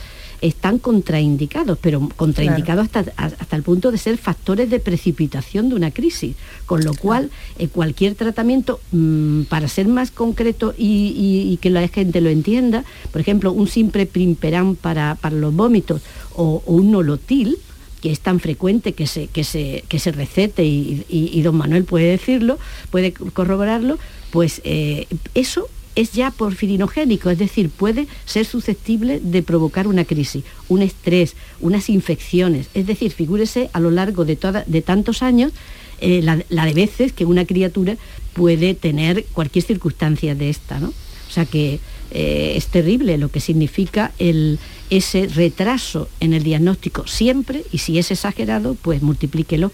[0.45, 5.91] están contraindicados, pero contraindicados hasta, hasta el punto de ser factores de precipitación de una
[5.91, 11.89] crisis, con lo cual eh, cualquier tratamiento, mm, para ser más concreto y, que la
[11.89, 16.03] gente lo entienda, por ejemplo, un simple primperán para, para los vómitos
[16.35, 17.57] o, un nolotil,
[18.03, 22.11] que es tan frecuente que se, que se, que se recete y, don Manuel puede
[22.11, 22.59] decirlo,
[22.91, 23.99] puede corroborarlo,
[24.31, 30.45] pues eh, eso es ya porfirinogénico, es decir, puede ser susceptible de provocar una crisis,
[30.69, 32.69] un estrés, unas infecciones.
[32.75, 35.53] Es decir, figúrese a lo largo de, de tantos años
[36.01, 37.97] eh, la, de veces que una criatura
[38.33, 40.89] puede tener cualquier circunstancia de esta, ¿no?
[40.89, 41.81] O sea que
[42.11, 44.59] eh, es terrible lo que significa el,
[44.91, 49.73] ese retraso en el diagnóstico siempre y si es exagerado, pues multiplíquelo.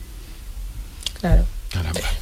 [1.18, 1.44] Claro.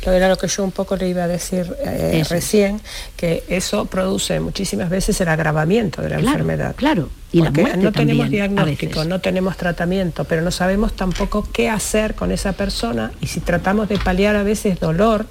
[0.05, 2.81] Lo era lo que yo un poco le iba a decir eh, recién,
[3.17, 6.75] que eso produce muchísimas veces el agravamiento de la enfermedad.
[6.77, 12.15] Claro, y la no tenemos diagnóstico, no tenemos tratamiento, pero no sabemos tampoco qué hacer
[12.15, 15.27] con esa persona y si tratamos de paliar a veces dolor,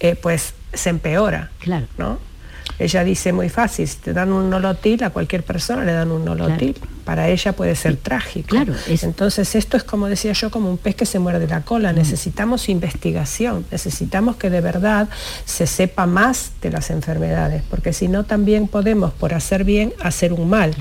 [0.00, 1.50] eh, pues se empeora.
[1.60, 1.86] Claro.
[1.98, 2.18] ¿no?
[2.78, 6.24] Ella dice muy fácil, si te dan un nolotil, a cualquier persona le dan un
[6.24, 6.76] nolotil.
[7.06, 8.48] Para ella puede ser trágico.
[8.48, 11.92] Claro, Entonces esto es como decía yo, como un pez que se muerde la cola.
[11.92, 11.96] Mm.
[11.96, 15.08] Necesitamos investigación, necesitamos que de verdad
[15.44, 20.32] se sepa más de las enfermedades, porque si no también podemos, por hacer bien, hacer
[20.32, 20.74] un mal.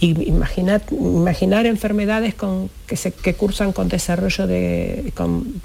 [0.00, 5.60] Y imaginar, imaginar enfermedades con, que, se, que cursan con desarrollo de, con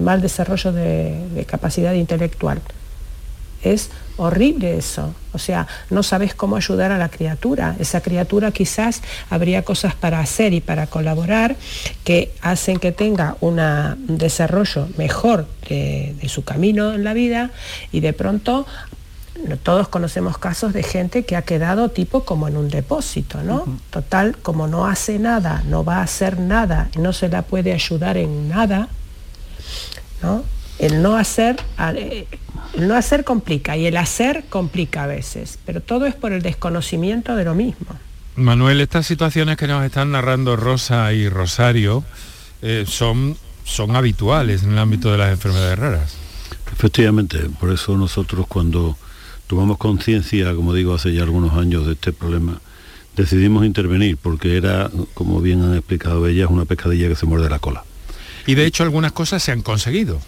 [0.00, 2.60] mal desarrollo de capacidad intelectual.
[3.62, 5.14] Es horrible eso.
[5.32, 7.76] O sea, no sabes cómo ayudar a la criatura.
[7.78, 11.56] Esa criatura quizás habría cosas para hacer y para colaborar
[12.04, 13.58] que hacen que tenga un
[14.08, 17.50] desarrollo mejor de, su camino en la vida
[17.92, 18.66] y de pronto
[19.62, 23.64] todos conocemos casos de gente que ha quedado tipo como en un depósito, ¿no?
[23.90, 28.16] Total, como no hace nada, no va a hacer nada, no se la puede ayudar
[28.16, 28.88] en nada,
[30.22, 30.42] ¿no?
[30.78, 31.56] El no hacer,
[31.94, 32.26] eh,
[32.78, 37.36] no hacer complica y el hacer complica a veces, pero todo es por el desconocimiento
[37.36, 37.86] de lo mismo.
[38.36, 42.04] Manuel, estas situaciones que nos están narrando Rosa y Rosario
[42.62, 46.16] eh, son, son habituales en el ámbito de las enfermedades raras.
[46.72, 48.96] Efectivamente, por eso nosotros cuando
[49.48, 52.60] tomamos conciencia, como digo, hace ya algunos años de este problema,
[53.16, 57.58] decidimos intervenir porque era, como bien han explicado ellas, una pescadilla que se muerde la
[57.58, 57.82] cola.
[58.46, 60.20] Y de hecho algunas cosas se han conseguido.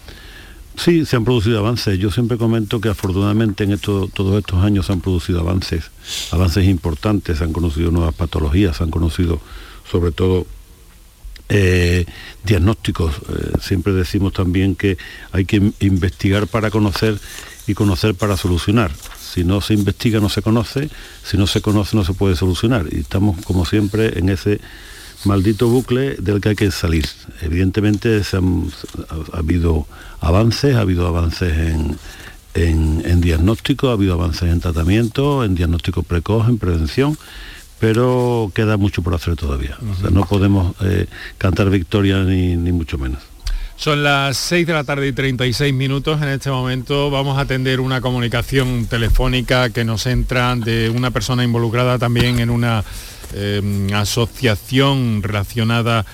[0.77, 1.99] Sí, se han producido avances.
[1.99, 5.91] Yo siempre comento que afortunadamente en todos estos años se han producido avances,
[6.31, 9.41] avances importantes, se han conocido nuevas patologías, se han conocido
[9.89, 10.47] sobre todo
[11.49, 12.05] eh,
[12.45, 13.15] diagnósticos.
[13.15, 14.97] Eh, siempre decimos también que
[15.33, 17.19] hay que investigar para conocer
[17.67, 18.91] y conocer para solucionar.
[19.19, 20.89] Si no se investiga no se conoce,
[21.23, 22.87] si no se conoce no se puede solucionar.
[22.91, 24.61] Y estamos como siempre en ese
[25.25, 27.05] maldito bucle del que hay que salir.
[27.41, 29.87] Evidentemente ha, habido
[30.21, 31.97] avances, ha habido avances en,
[32.53, 37.17] en, diagnóstico, ha habido avances en tratamiento, en diagnóstico precoz, en prevención,
[37.79, 39.77] pero queda mucho por hacer todavía.
[40.11, 41.07] no podemos eh,
[41.37, 43.21] cantar victoria ni, ni mucho menos.
[43.75, 46.21] Son las 6 de la tarde y 36 minutos.
[46.21, 51.43] En este momento vamos a atender una comunicación telefónica que nos entra de una persona
[51.43, 52.83] involucrada también en una
[53.33, 56.05] Em, asociación relacionada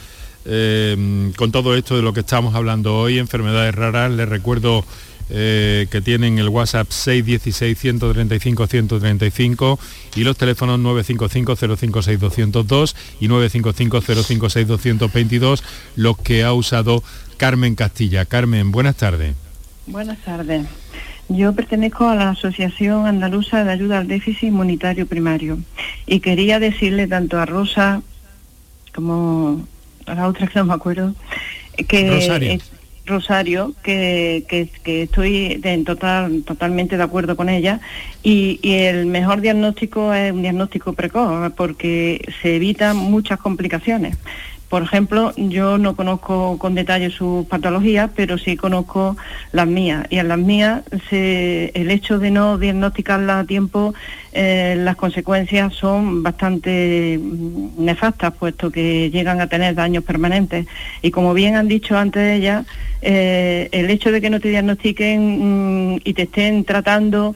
[0.47, 4.11] em, con todo esto de lo que estamos hablando hoy, enfermedades raras.
[4.11, 4.83] Les recuerdo
[5.29, 9.77] eh, que tienen el WhatsApp 616-135-135
[10.15, 15.61] y los teléfonos 955-056-202 y 955-056-222,
[15.97, 17.03] los que ha usado
[17.35, 18.23] Carmen Castilla.
[18.23, 19.35] Carmen, buenas tardes.
[19.85, 20.65] Buenas tardes.
[21.27, 25.57] Yo pertenezco a la Asociación Andaluza de Ayuda al Déficit Inmunitario Primario
[26.05, 28.01] y quería decirle tanto a Rosa
[28.95, 29.67] como
[30.15, 31.13] la otra que no me acuerdo
[31.87, 32.57] que Rosario,
[33.05, 34.45] Rosario que,
[34.85, 37.79] estoy en total, totalmente de acuerdo con ella
[38.23, 44.17] y, y, el mejor diagnóstico es un diagnóstico precoz porque se evitan muchas complicaciones.
[44.69, 49.15] Por ejemplo, yo no conozco con detalle sus patologías, pero sí conozco
[49.53, 50.05] las mías.
[50.09, 53.93] Y en las mías, el hecho de no diagnosticarlas a tiempo,
[54.33, 60.67] eh, las consecuencias son bastante mm, nefastas, puesto que llegan a tener daños permanentes.
[61.01, 62.65] Y como bien han dicho antes ellas,
[63.01, 67.35] eh, el hecho de que no te diagnostiquen mm, y te estén tratando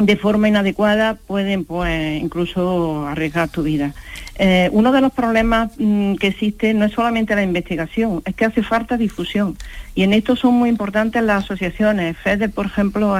[0.00, 3.94] de forma inadecuada pueden pues incluso arriesgar tu vida.
[4.38, 8.44] Eh, uno de los problemas mm, que existe no es solamente la investigación, es que
[8.44, 9.56] hace falta difusión.
[9.96, 12.16] Y en esto son muy importantes las asociaciones.
[12.18, 13.16] FEDER, por ejemplo,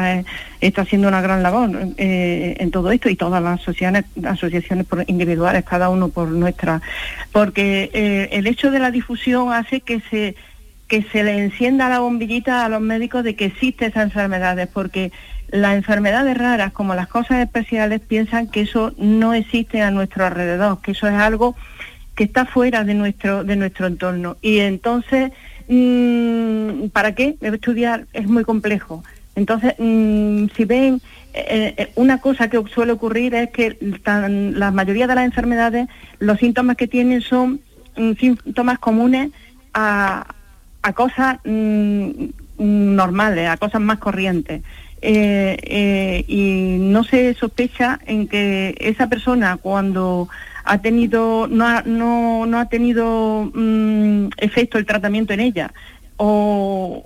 [0.61, 5.65] está haciendo una gran labor eh, en todo esto y todas las asociaciones, asociaciones individuales,
[5.65, 6.81] cada uno por nuestra.
[7.33, 10.37] Porque eh, el hecho de la difusión hace que se
[10.87, 15.13] que se le encienda la bombillita a los médicos de que existen esas enfermedades, porque
[15.51, 20.81] las enfermedades raras como las cosas especiales piensan que eso no existe a nuestro alrededor,
[20.81, 21.57] que eso es algo
[22.15, 24.37] que está fuera de nuestro, de nuestro entorno.
[24.43, 25.31] Y entonces,
[25.69, 27.37] mm, ¿para qué?
[27.41, 29.05] Estudiar es muy complejo.
[29.37, 31.01] Entonces, mm, si ven,
[31.33, 35.87] eh, eh, una cosa que suele ocurrir es que la mayoría de las enfermedades,
[36.19, 37.61] los síntomas que tienen son
[37.97, 39.31] mm, síntomas comunes
[39.73, 40.35] a,
[40.97, 44.63] cosas normales, a cosas más corrientes.
[45.01, 50.29] Eh, y no se sospecha en que esa persona cuando
[50.65, 55.73] ha tenido, no ha, no, no ha tenido mm, efecto el tratamiento en ella
[56.19, 57.05] o,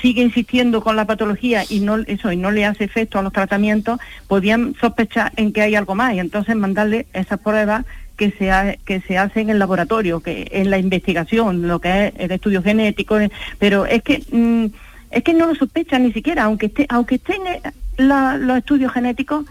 [0.00, 3.32] sigue insistiendo con la patología y no eso y no le hace efecto a los
[3.32, 7.84] tratamientos, podían sospechar en que hay algo más y entonces mandarle esas pruebas
[8.16, 12.12] que se, que se hacen en el laboratorio, que en la investigación, lo que es
[12.16, 13.18] el estudio genético,
[13.58, 14.66] pero es que mm,
[15.14, 17.42] es que no lo sospechan ni siquiera, aunque esté, aunque estén
[17.96, 19.46] los estudios genéticos,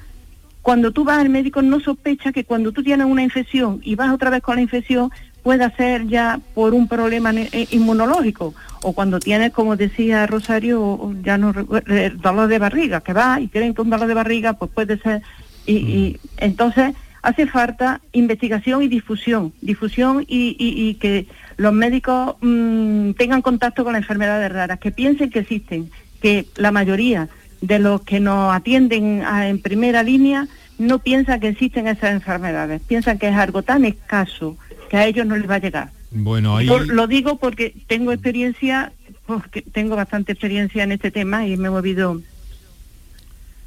[0.61, 4.13] cuando tú vas al médico no sospecha que cuando tú tienes una infección y vas
[4.13, 5.11] otra vez con la infección
[5.41, 11.37] pueda ser ya por un problema eh, inmunológico o cuando tienes, como decía Rosario, ya
[11.37, 11.53] no
[11.85, 14.97] el dolor de barriga, que va y creen que un dolor de barriga pues puede
[14.99, 15.21] ser
[15.65, 16.27] y, mm.
[16.37, 21.25] entonces hace falta investigación y difusión, difusión y, que
[21.57, 25.89] los médicos mm, tengan contacto con las enfermedades raras, que piensen que existen,
[26.21, 27.29] que la mayoría
[27.61, 30.47] de los que nos atienden en primera línea
[30.77, 34.57] no piensan que existen esas enfermedades, piensan que es algo tan escaso
[34.89, 35.91] que a ellos no les va a llegar.
[36.11, 36.67] Bueno, ahí...
[36.67, 38.91] lo digo porque tengo experiencia,
[39.25, 42.21] porque tengo bastante experiencia en este tema y me he movido.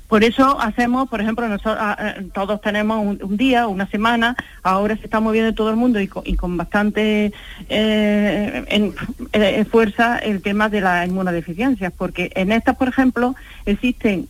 [0.08, 4.96] Por eso hacemos, por ejemplo, nosotros, ah, ah, todos tenemos un, día, una semana, ahora
[4.96, 7.32] se está moviendo todo el mundo y con, bastante
[7.68, 8.94] eh, en,
[9.32, 13.34] eh, fuerza el tema de las inmunodeficiencias, porque en estas, por ejemplo,
[13.64, 14.28] existen,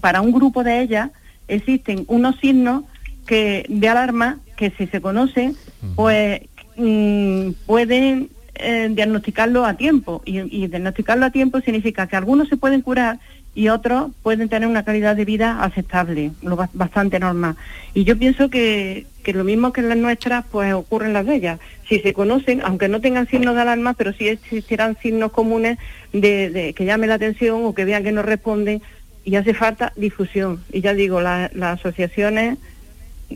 [0.00, 1.10] para un grupo de ellas,
[1.48, 2.84] existen unos signos
[3.26, 5.56] que de alarma que si se conocen,
[5.94, 6.42] pues
[6.76, 10.22] mm, pueden eh, diagnosticarlo a tiempo.
[10.24, 13.18] Y, diagnosticarlo a tiempo significa que algunos se pueden curar
[13.54, 17.56] y otros pueden tener una calidad de vida aceptable, lo bastante normal.
[17.94, 21.26] Y yo pienso que, que lo mismo que en las nuestras, pues ocurre en las
[21.26, 21.60] de ellas.
[21.88, 25.78] Si se conocen, aunque no tengan signos de alarma, pero sí existirán signos comunes
[26.12, 28.82] de, que llame la atención o que vean que no responden,
[29.24, 30.62] y hace falta difusión.
[30.72, 32.58] Y ya digo, las asociaciones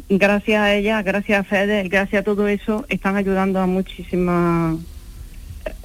[0.09, 4.77] gracias a ella, gracias a Fede, gracias a todo eso, están ayudando a muchísimas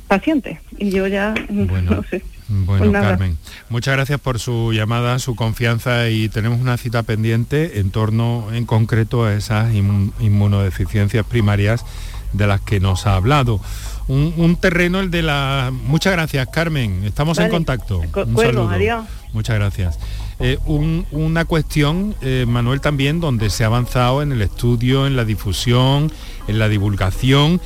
[0.07, 0.59] pacientes.
[0.77, 2.21] Y yo ya bueno, no sé.
[2.65, 3.37] Bueno, pues Carmen,
[3.69, 8.65] muchas gracias por su llamada, su confianza y tenemos una cita pendiente en torno en
[8.65, 11.85] concreto a esas inmunodeficiencias primarias
[12.33, 13.59] de las que nos ha hablado.
[14.07, 15.71] Un, terreno el de la...
[15.71, 17.03] Muchas gracias, Carmen.
[17.05, 18.01] Estamos en contacto.
[18.15, 19.05] Un Adiós.
[19.31, 19.97] Muchas gracias.
[20.39, 25.25] Eh, una cuestión, eh, Manuel, también donde se ha avanzado en el estudio, en la
[25.25, 26.11] difusión,
[26.47, 27.61] en la divulgación.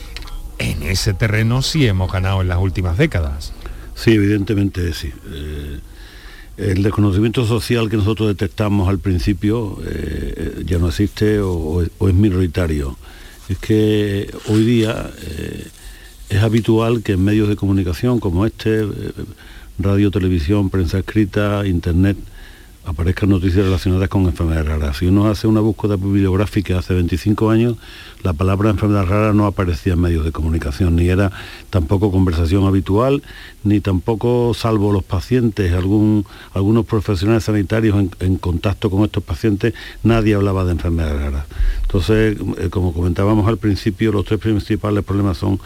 [0.59, 3.53] En ese terreno sí hemos ganado en las últimas décadas.
[3.98, 5.12] Sí, evidentemente sí.
[5.32, 5.80] Eh,
[6.58, 9.78] el desconocimiento social que nosotros detectamos al principio
[10.66, 12.98] ya no existe o, es minoritario.
[13.48, 15.12] Es que hoy día
[16.30, 18.88] es habitual que en medios de comunicación como este,
[19.78, 22.18] radio, televisión, prensa escrita, internet,
[22.88, 24.97] aparezcan noticias relacionadas con enfermedades raras.
[24.97, 27.75] Si uno hace una búsqueda bibliográfica hace 25 años,
[28.23, 31.31] la palabra enfermedad rara no aparecía en medios de comunicación, ni era
[31.69, 33.21] tampoco conversación habitual,
[33.65, 39.73] ni tampoco, salvo los pacientes, algún, algunos profesionales sanitarios en, en, contacto con estos pacientes,
[40.03, 41.45] nadie hablaba de enfermedades raras.
[41.81, 45.59] Entonces, eh, como comentábamos al principio, los tres principales problemas son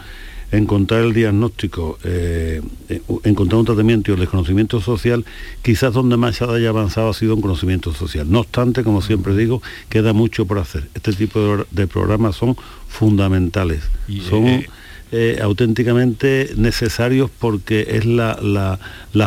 [0.52, 5.24] encontrar el diagnóstico, eh, eh, encontrar un tratamiento y el desconocimiento social,
[5.62, 8.30] quizás donde más se haya avanzado ha sido un conocimiento social.
[8.30, 10.88] No obstante, como siempre digo, queda mucho por hacer.
[10.94, 13.82] Este tipo de, programas son fundamentales,
[14.28, 14.64] son
[15.10, 18.78] eh, auténticamente necesarios porque es la,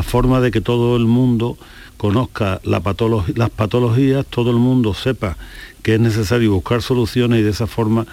[0.04, 1.58] forma de que todo el mundo
[1.98, 5.38] conozca las patologías, todo el mundo sepa
[5.82, 8.06] que es necesario buscar soluciones y de esa forma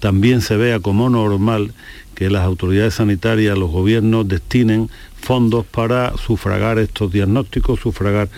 [0.00, 1.72] también se vea como normal
[2.14, 8.28] que las autoridades sanitarias, los gobiernos destinen fondos para sufragar estos diagnósticos, sufragar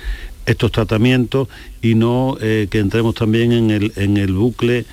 [0.46, 1.48] estos tratamientos
[1.80, 4.84] y no eh, que entremos también en el, en el bucle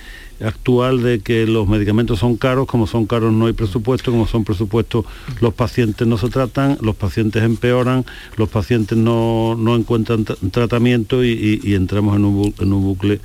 [0.43, 4.43] actual de que los medicamentos son caros, como son caros no hay presupuesto, como son
[4.43, 5.05] presupuestos
[5.39, 8.05] los pacientes no se tratan, los pacientes empeoran,
[8.37, 13.19] los pacientes no, encuentran tratamiento y, entramos en un, en un bucle.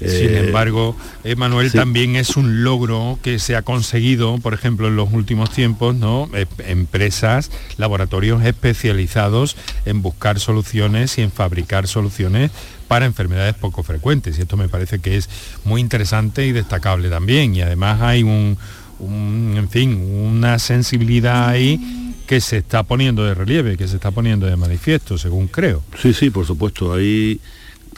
[0.00, 4.96] Sin eh, embargo, Emanuel, también es un logro que se ha conseguido, por ejemplo, en
[4.96, 6.30] los últimos tiempos, ¿no?
[6.32, 12.50] E, empresas, laboratorios especializados en buscar soluciones y en fabricar soluciones
[12.90, 14.36] para enfermedades poco frecuentes.
[14.36, 15.30] Y esto me parece que es
[15.62, 17.54] muy interesante y destacable también.
[17.54, 18.58] Y además hay un,
[19.00, 21.78] en fin, una sensibilidad ahí
[22.26, 25.84] que se está poniendo de relieve, que se está poniendo de manifiesto, según creo.
[26.02, 26.92] Sí, sí, por supuesto.
[26.92, 27.38] Hay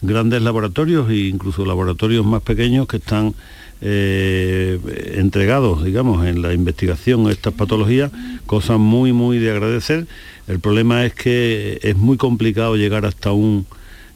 [0.03, 3.34] grandes laboratorios e incluso laboratorios más pequeños que están
[3.80, 4.78] eh,
[5.14, 8.12] entregados, digamos, en la investigación de estas patologías,
[8.45, 10.07] cosa muy, muy de agradecer.
[10.49, 13.64] El problema es que es muy complicado llegar hasta un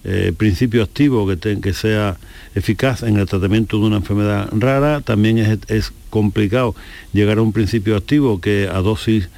[0.09, 2.17] eh, principio activo que, que, sea
[2.55, 5.01] eficaz en el tratamiento de una enfermedad rara.
[5.01, 6.77] También es, complicado
[7.13, 9.29] llegar a un principio activo que a dosis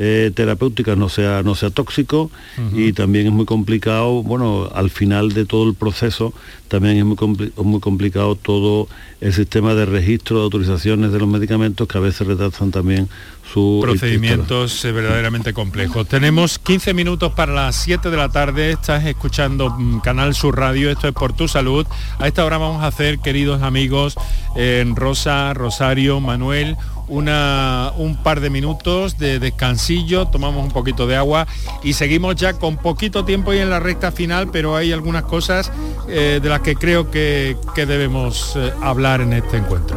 [0.00, 2.30] eh, terapéutica no sea, no sea tóxico
[2.72, 6.32] y también es muy complicado, bueno, al final de todo el proceso
[6.68, 8.86] también es muy, muy complicado todo
[9.20, 13.08] el sistema de registro de autorizaciones de los medicamentos que a veces retrasan también
[13.52, 16.06] su procedimientos eh, verdaderamente complejos.
[16.06, 20.92] Tenemos 15 minutos para las 7 de la tarde, estás escuchando mm, Canal Sur Radio,
[20.92, 21.84] esto es por tu salud.
[22.20, 24.14] A esta hora vamos a hacer, queridos amigos,
[24.54, 26.76] en Rosa, Rosario, Manuel,
[27.08, 31.46] una, un par de minutos de descansillo, tomamos un poquito de agua
[31.82, 35.72] y seguimos ya con poquito tiempo y en la recta final, pero hay algunas cosas
[36.08, 39.96] eh, de las que creo que, debemos eh, hablar en este encuentro.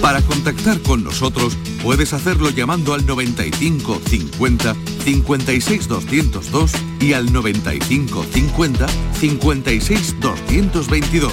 [0.00, 4.74] Para contactar con nosotros puedes hacerlo llamando al 95 50
[5.04, 8.86] 56 202 y al 95 50
[9.20, 11.32] 56 222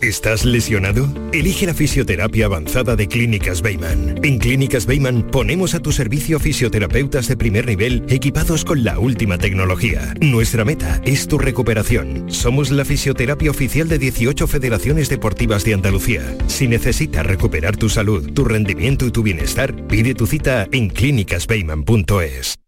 [0.00, 1.08] ¿Estás lesionado?
[1.32, 4.20] Elige la fisioterapia avanzada de Clínicas Beyman.
[4.22, 9.38] En Clínicas Beyman ponemos a tu servicio fisioterapeutas de primer nivel equipados con la última
[9.38, 10.14] tecnología.
[10.20, 12.30] Nuestra meta es tu recuperación.
[12.30, 16.22] Somos la fisioterapia oficial de 18 federaciones deportivas de Andalucía.
[16.46, 22.67] Si necesitas recuperar tu salud, tu rendimiento y tu bienestar, pide tu cita en clínicasbeyman.es.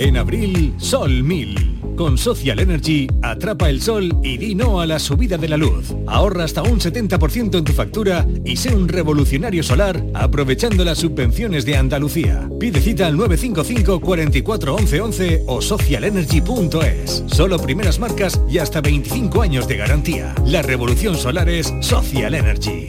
[0.00, 1.80] En abril, Sol 1000.
[1.94, 5.94] Con Social Energy, atrapa el sol y di no a la subida de la luz.
[6.06, 11.66] Ahorra hasta un 70% en tu factura y sé un revolucionario solar aprovechando las subvenciones
[11.66, 12.48] de Andalucía.
[12.58, 17.24] Pide cita al 955 44 11 11 o socialenergy.es.
[17.26, 20.34] Solo primeras marcas y hasta 25 años de garantía.
[20.46, 22.88] La revolución solar es Social Energy.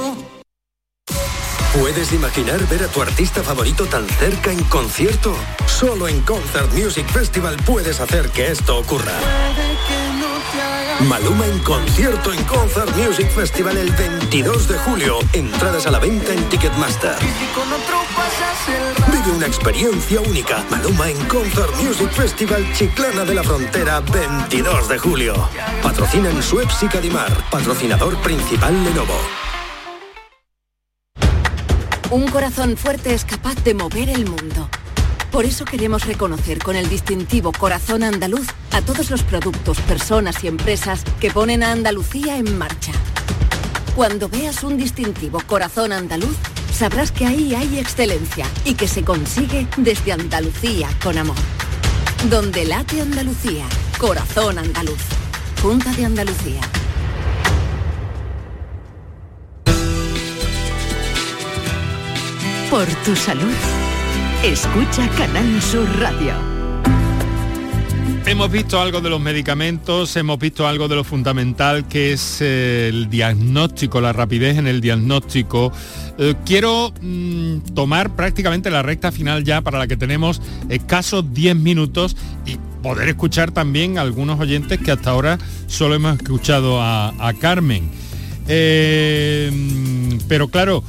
[1.79, 5.33] ¿Puedes imaginar ver a tu artista favorito tan cerca en concierto?
[5.65, 9.13] Solo en Concert Music Festival puedes hacer que esto ocurra.
[11.07, 15.19] Maluma en concierto en Concert Music Festival el 22 de julio.
[15.31, 17.15] Entradas a la venta en Ticketmaster.
[19.07, 20.65] Vive una experiencia única.
[20.69, 25.49] Maluma en Concert Music Festival Chiclana de la Frontera 22 de julio.
[25.81, 27.31] Patrocina en Suez y Cadimar.
[27.49, 29.40] Patrocinador principal Lenovo.
[32.11, 34.69] Un corazón fuerte es capaz de mover el mundo.
[35.31, 40.49] Por eso queremos reconocer con el distintivo Corazón Andaluz a todos los productos, personas y
[40.49, 42.91] empresas que ponen a Andalucía en marcha.
[43.95, 46.35] Cuando veas un distintivo Corazón Andaluz,
[46.73, 51.37] sabrás que ahí hay excelencia y que se consigue desde Andalucía con amor.
[52.29, 53.63] Donde late Andalucía,
[53.97, 54.99] Corazón Andaluz.
[55.61, 56.59] Junta de Andalucía.
[62.71, 63.51] Por tu salud.
[64.45, 66.31] Escucha Canal Sur Radio.
[68.25, 72.87] Hemos visto algo de los medicamentos, hemos visto algo de lo fundamental que es eh,
[72.87, 75.73] el diagnóstico, la rapidez en el diagnóstico.
[76.17, 81.57] Eh, quiero mm, tomar prácticamente la recta final ya para la que tenemos escasos 10
[81.57, 82.15] minutos
[82.45, 87.89] y poder escuchar también a algunos oyentes que hasta ahora solo hemos escuchado a, Carmen.
[88.47, 90.85] Eh, mm, pero claro,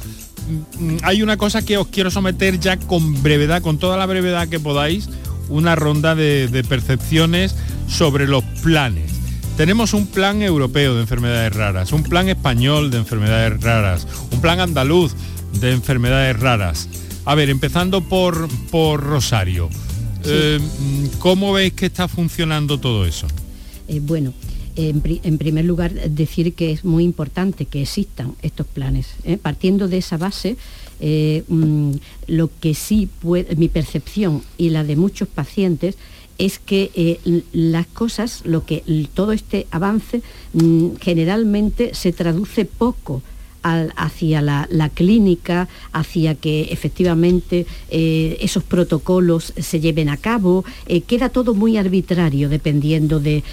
[1.03, 4.59] hay una cosa que os quiero someter ya con brevedad, con toda la brevedad que
[4.59, 5.09] podáis,
[5.49, 7.55] una ronda de, percepciones
[7.87, 9.11] sobre los planes.
[9.57, 14.59] tenemos un plan europeo de enfermedades raras, un plan español de enfermedades raras, un plan
[14.59, 15.13] andaluz
[15.59, 16.89] de enfermedades raras.
[17.25, 19.69] A ver, empezando por, por Rosario,
[20.25, 20.59] eh,
[21.19, 23.27] ¿cómo veis que está funcionando todo eso?
[23.87, 24.33] Eh, bueno,
[24.75, 29.07] en, primer lugar, decir que es muy importante que existan estos planes.
[29.23, 29.37] ¿eh?
[29.37, 30.57] Partiendo de esa base,
[30.99, 31.91] mm,
[32.27, 35.97] lo que sí puede, mi percepción y la de muchos pacientes
[36.37, 37.19] es que
[37.51, 40.21] las cosas, lo que todo este avance
[40.53, 43.21] mm, generalmente se traduce poco
[43.63, 50.65] hacia la, clínica, hacia que efectivamente eh, esos protocolos se lleven a cabo.
[50.85, 53.43] Eh, queda todo muy arbitrario dependiendo de,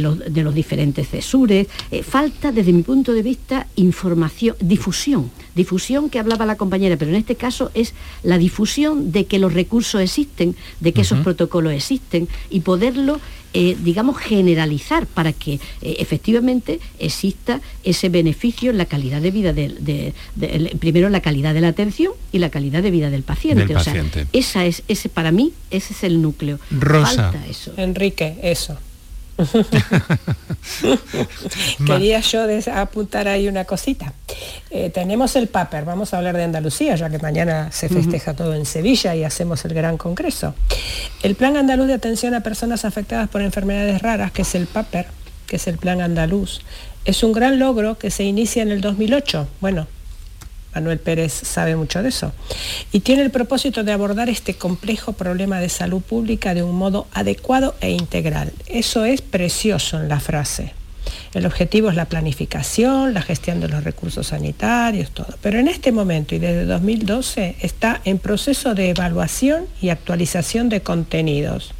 [0.00, 1.66] los, diferentes cesures.
[1.90, 5.30] Eh, falta, desde mi punto de vista, información, difusión.
[5.54, 9.54] Difusión que hablaba la compañera, pero en este caso es la difusión de que los
[9.54, 13.20] recursos existen, de que esos protocolos existen y poderlo
[13.54, 19.52] eh, digamos, generalizar para que eh, efectivamente exista ese beneficio en la calidad de vida
[19.52, 20.12] de,
[20.78, 23.74] primero la calidad de la atención y la calidad de vida del paciente.
[23.74, 26.58] O sea, esa es, ese para mí, ese es el núcleo.
[26.70, 27.32] Rosa.
[27.48, 27.72] eso.
[27.76, 28.76] Enrique, eso.
[31.86, 34.12] Quería yo apuntar ahí una cosita.
[34.70, 38.54] Eh, tenemos el PAPER, vamos a hablar de Andalucía, ya que mañana se festeja todo
[38.54, 40.54] en Sevilla y hacemos el gran congreso.
[41.22, 45.06] El Plan Andaluz de Atención a Personas Afectadas por Enfermedades Raras, que es el PAPER,
[45.46, 46.60] que es el Plan Andaluz,
[47.04, 49.48] es un gran logro que se inicia en el 2008.
[49.60, 49.86] Bueno,
[50.74, 52.32] Manuel Pérez sabe mucho de eso,
[52.92, 57.06] y tiene el propósito de abordar este complejo problema de salud pública de un modo
[57.12, 58.52] adecuado e integral.
[58.66, 60.72] Eso es precioso en la frase.
[61.34, 65.36] El objetivo es la planificación, la gestión de los recursos sanitarios, todo.
[65.42, 70.80] Pero en este momento y desde 2012 está en proceso de evaluación y actualización de
[70.80, 71.72] contenidos.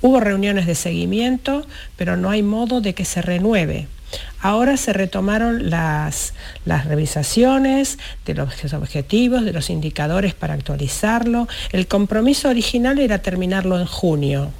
[0.00, 1.66] Hubo reuniones de seguimiento,
[1.96, 3.86] pero no hay modo de que se renueve.
[4.40, 6.34] Ahora se retomaron las,
[6.64, 11.48] revisaciones de los objetivos, de los indicadores para actualizarlo.
[11.70, 14.50] El compromiso original era terminarlo en junio.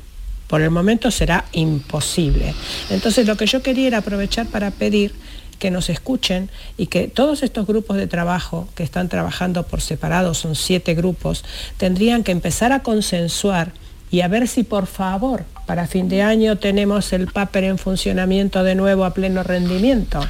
[0.47, 2.55] Por el momento será imposible.
[2.91, 5.15] Entonces lo que yo quería era aprovechar para pedir
[5.59, 10.35] que nos escuchen y que todos estos grupos de trabajo que están trabajando por separado,
[10.35, 11.45] son siete grupos,
[11.77, 13.73] tendrían que empezar a consensuar
[14.11, 18.63] y a ver si por favor para fin de año tenemos el PAPER en funcionamiento
[18.65, 20.21] de nuevo a pleno rendimiento.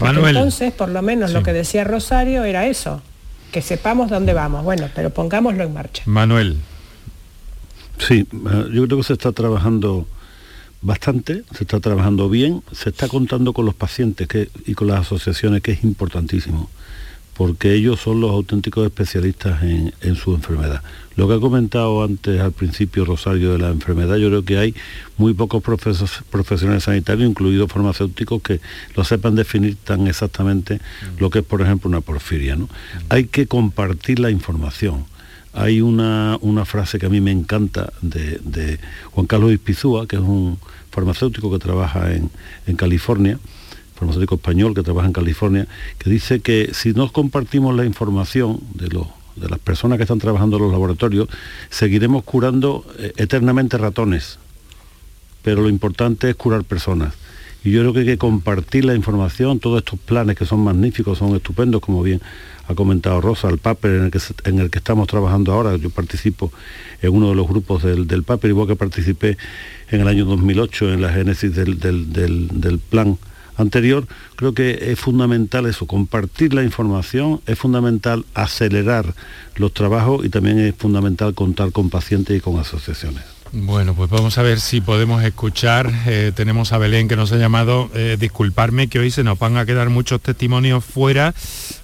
[0.00, 3.02] entonces, por lo menos lo que decía Rosario era eso,
[3.50, 4.64] que sepamos dónde vamos.
[4.64, 6.02] Bueno, pero pongámoslo en marcha.
[6.06, 6.56] Manuel.
[7.98, 10.06] Sí, eh, yo creo que se está trabajando
[10.80, 14.28] bastante, se está trabajando bien, se está contando con los pacientes
[14.66, 16.68] y con las asociaciones, que es importantísimo
[17.36, 20.82] porque ellos son los auténticos especialistas en, su enfermedad.
[21.16, 24.74] Lo que ha comentado antes al principio Rosario de la enfermedad, yo creo que hay
[25.16, 28.60] muy pocos profesionales sanitarios, incluidos farmacéuticos, que
[28.94, 30.80] lo sepan definir tan exactamente
[31.18, 32.56] lo que es, por ejemplo, una porfiria.
[33.08, 35.04] Hay que compartir la información.
[35.54, 38.78] Hay una, frase que a mí me encanta de,
[39.10, 40.58] Juan Carlos Ispizúa, que es un
[40.90, 42.30] farmacéutico que trabaja en,
[42.66, 43.38] en California,
[44.02, 48.88] farmacéutico español que trabaja en California, que dice que si no compartimos la información de,
[48.88, 51.28] de las personas que están trabajando en los laboratorios,
[51.70, 54.38] seguiremos curando eh, eternamente ratones.
[55.42, 57.14] Pero lo importante es curar personas.
[57.64, 61.18] Y yo creo que hay que compartir la información, todos estos planes que son magníficos,
[61.18, 62.20] son estupendos, como bien
[62.66, 65.76] ha comentado Rosa, el paper en el que, en el que estamos trabajando ahora.
[65.76, 66.52] Yo participo
[67.00, 69.36] en uno de los grupos del, del paper, igual que participé
[69.90, 73.16] en el año 2008 en la génesis del, del plan
[73.56, 79.14] anterior, creo que es fundamental eso, compartir la información, es fundamental acelerar
[79.56, 83.31] los trabajos y también es fundamental contar con pacientes y con asociaciones.
[83.54, 85.92] Bueno, pues vamos a ver si podemos escuchar.
[86.06, 87.90] Eh, tenemos a Belén que nos ha llamado.
[87.94, 91.34] Eh, disculparme que hoy se nos van a quedar muchos testimonios fuera,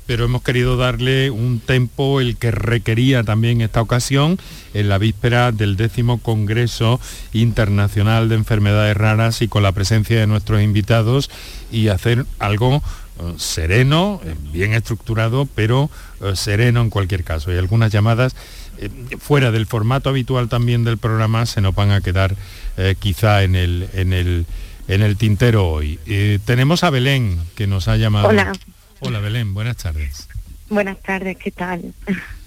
[0.06, 4.38] pero hemos querido darle un tempo el que requería también esta ocasión
[4.72, 7.00] en la víspera del décimo Congreso
[7.34, 11.30] Internacional de Enfermedades Raras y con la presencia de nuestros invitados
[11.70, 12.76] y hacer algo
[13.20, 14.22] eh, sereno,
[14.54, 15.90] bien estructurado, pero
[16.34, 17.52] sereno en cualquier caso.
[17.52, 18.34] Y algunas llamadas
[18.80, 22.34] eh, fuera del formato habitual también del programa se nos van a quedar
[22.76, 24.46] eh, quizá en el, en, el,
[24.88, 25.98] en el tintero hoy.
[26.06, 28.28] Eh, tenemos a Belén que nos ha llamado.
[28.28, 28.52] Hola.
[29.00, 30.28] Hola Belén, buenas tardes.
[30.68, 31.94] Buenas tardes, ¿qué tal?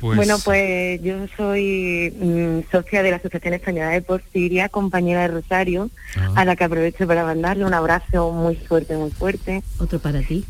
[0.00, 5.28] Pues bueno, pues yo soy mm, socia de la Asociación Española de Porfiria, compañera de
[5.28, 6.34] Rosario, ah.
[6.36, 9.64] a la que aprovecho para mandarle un abrazo muy fuerte, muy fuerte.
[9.78, 10.44] Otro para ti.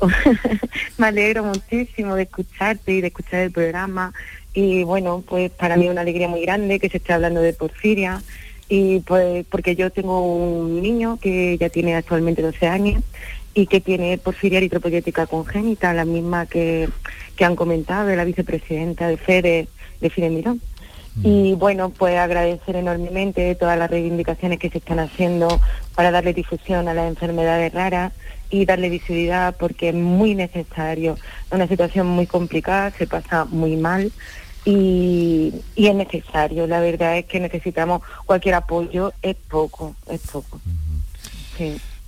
[0.98, 4.12] Me alegro muchísimo de escucharte y de escuchar el programa
[4.56, 7.52] y bueno, pues para mí es una alegría muy grande que se esté hablando de
[7.52, 8.22] porfiria
[8.70, 13.02] y pues porque yo tengo un niño que ya tiene actualmente 12 años
[13.52, 16.88] y que tiene porfiria eritropoyética congénita, la misma que,
[17.36, 19.68] que han comentado de la vicepresidenta de FEDE,
[20.00, 20.62] de Fide Mirón.
[21.16, 21.26] Mm.
[21.26, 25.60] Y bueno, pues agradecer enormemente todas las reivindicaciones que se están haciendo
[25.94, 28.14] para darle difusión a las enfermedades raras
[28.48, 31.18] y darle visibilidad porque es muy necesario.
[31.46, 34.10] Es una situación muy complicada, se pasa muy mal
[34.66, 36.66] y, es necesario.
[36.66, 40.60] La verdad es que necesitamos cualquier apoyo, es poco, es poco.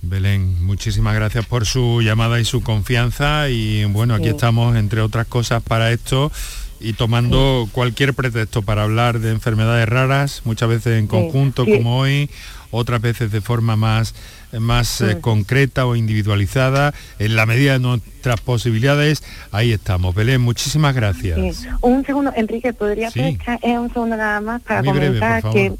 [0.01, 5.25] Belén, muchísimas gracias por su llamada y su confianza y bueno, aquí estamos entre otras
[5.27, 6.31] cosas para esto
[6.79, 12.29] y tomando cualquier pretexto para hablar de enfermedades raras, muchas veces en conjunto como hoy,
[12.71, 14.13] otras veces de forma más
[14.57, 20.15] más eh, concreta o individualizada, en la medida de nuestras posibilidades, ahí estamos.
[20.15, 21.67] Belén, muchísimas gracias.
[21.81, 23.37] Un segundo, Enrique, ¿podría sí.
[23.61, 25.73] Eh, un segundo nada más para comentar que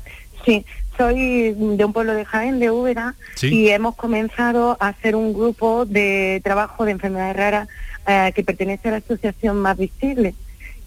[0.45, 0.65] sí,
[0.97, 5.85] soy de un pueblo de Jaén, de Úbeda, y hemos comenzado a hacer un grupo
[5.85, 7.69] de trabajo de enfermedades raras
[8.05, 10.35] eh, que pertenece a la asociación Más Visible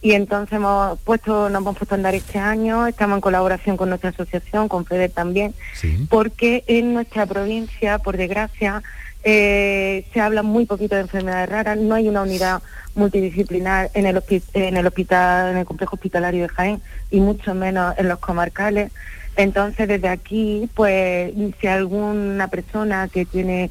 [0.03, 3.89] y entonces hemos puesto, nos hemos puesto a andar este año, estamos en colaboración con
[3.89, 5.55] nuestra asociación, con FEDER también,
[6.09, 8.83] porque en nuestra provincia, por desgracia,
[9.23, 12.61] eh, se habla muy poquito de enfermedades raras, no hay una unidad
[12.97, 14.21] multidisciplinar en el,
[14.55, 18.91] en el hospital, en el complejo hospitalario de Jaén y mucho menos en los comarcales.
[19.37, 23.71] Entonces desde aquí, pues si alguna persona que tiene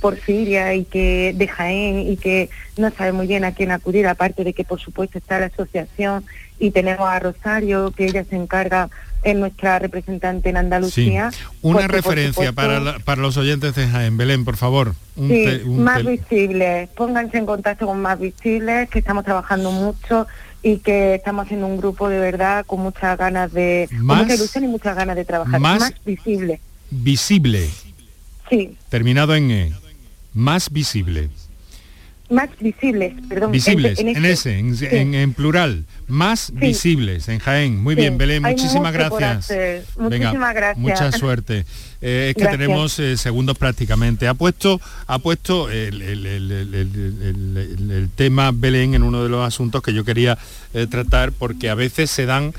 [0.00, 4.44] Porfiria y que de Jaén y que no sabe muy bien a quién acudir, aparte
[4.44, 6.24] de que por supuesto está la asociación
[6.58, 8.90] y tenemos a Rosario, que ella se encarga
[9.22, 11.30] en nuestra representante en Andalucía.
[11.62, 14.94] Una referencia para, para los oyentes de Jaén, Belén, por favor.
[15.16, 20.26] más visibles, pónganse en contacto con más visibles, que estamos trabajando mucho
[20.62, 24.64] y que estamos haciendo un grupo de verdad con muchas ganas de, más, mucha ilusión
[24.64, 25.60] y muchas ganas de trabajar.
[25.60, 26.60] Más, visible.
[26.90, 27.70] Visible.
[28.48, 28.76] Sí.
[28.88, 29.72] Terminado en E
[30.34, 31.30] más visible.
[32.30, 33.50] Más visibles, perdón.
[33.50, 35.84] Visibles, en, ese, en, plural.
[36.06, 37.82] Más visibles en Jaén.
[37.82, 39.52] Muy bien, Belén, muchísimas gracias.
[39.96, 40.78] Muchísimas gracias.
[40.78, 41.64] Mucha suerte.
[42.00, 44.28] Eh, es que tenemos eh, segundos prácticamente.
[44.28, 45.98] Ha puesto, ha puesto el,
[48.14, 50.38] tema Belén en uno de los asuntos que yo quería
[50.72, 52.54] eh, tratar porque a veces se dan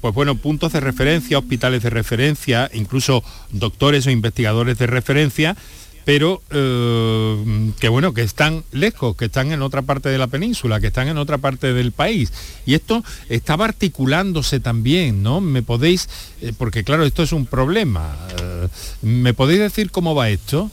[0.00, 3.22] pues bueno, puntos de referencia, hospitales de referencia, incluso
[3.52, 5.56] doctores o investigadores de referencia
[6.04, 10.80] pero eh, que bueno, que están lejos, que están en otra parte de la península,
[10.80, 12.32] que están en otra parte del país.
[12.66, 15.40] Y esto estaba articulándose también, ¿no?
[15.40, 16.08] Me podéis,
[16.40, 18.16] eh, porque claro, esto es un problema.
[18.40, 18.68] Eh,
[19.02, 20.70] ¿Me podéis decir cómo va esto?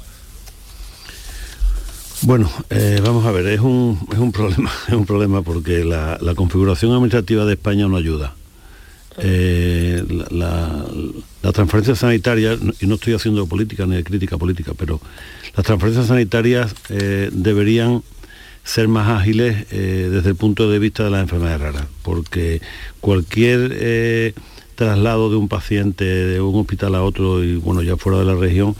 [2.24, 2.52] Bueno,
[3.04, 7.46] vamos a ver, es un, es un problema, es un problema porque la, configuración administrativa
[7.46, 8.36] de España no ayuda.
[11.52, 15.02] Transferencia sanitaria, y no estoy haciendo política ni de crítica política, pero
[15.56, 18.04] las transferencias sanitarias eh, deberían
[18.64, 22.62] ser más ágiles eh, desde el punto de vista de las enfermedades raras, porque
[23.00, 24.34] cualquier
[24.76, 28.36] traslado de un paciente de un hospital a otro y bueno, ya fuera de la
[28.36, 28.76] región,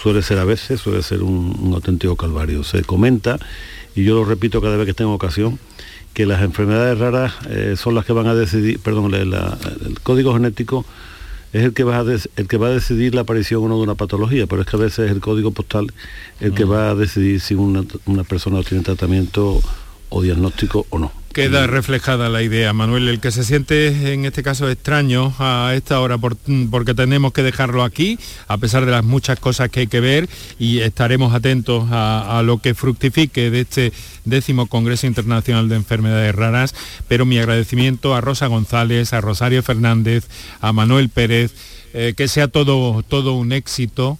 [0.00, 2.64] suele ser a veces, suele ser un, auténtico calvario.
[2.64, 3.38] Se comenta,
[3.94, 5.58] y yo lo repito cada vez que tengo ocasión,
[6.14, 9.34] que las enfermedades raras eh, son las que van a decidir, perdón, el
[10.02, 10.84] código genético
[11.52, 13.82] es el que, va a el que va a decidir la aparición o no de
[13.82, 15.92] una patología, pero es que a veces es el código postal
[16.40, 19.60] el que va a decidir si una, una persona tiene tratamiento
[20.08, 21.21] o diagnóstico o no.
[21.32, 25.98] Queda reflejada la idea, Manuel, el que se siente en este caso extraño a esta
[26.00, 28.18] hora porque tenemos que dejarlo aquí,
[28.48, 30.28] a pesar de las muchas cosas que hay que ver
[30.58, 33.92] y estaremos atentos a, lo que fructifique de este
[34.26, 36.74] décimo Congreso Internacional de Enfermedades Raras,
[37.08, 40.28] pero mi agradecimiento a Rosa González, a Rosario Fernández,
[40.60, 41.54] a Manuel Pérez,
[41.94, 44.18] eh, que sea todo, todo un éxito,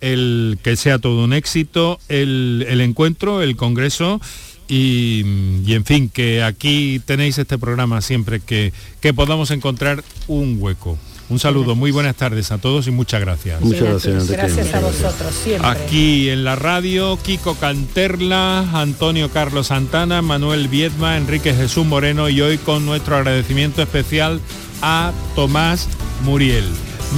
[0.00, 4.20] el, que sea todo un éxito el, el encuentro, el Congreso
[4.68, 10.98] y, en fin, que aquí tenéis este programa siempre que, que podamos encontrar un hueco.
[11.30, 13.60] Un saludo, muy buenas tardes a todos y muchas gracias.
[13.62, 14.28] Muchas gracias.
[14.28, 15.68] Gracias a vosotros siempre.
[15.68, 22.42] Aquí en la radio, Kiko Canterla, Antonio Carlos Santana, Manuel Viedma, Enrique Jesús Moreno y
[22.42, 24.40] hoy con nuestro agradecimiento especial
[24.82, 25.88] a Tomás
[26.24, 26.66] Muriel.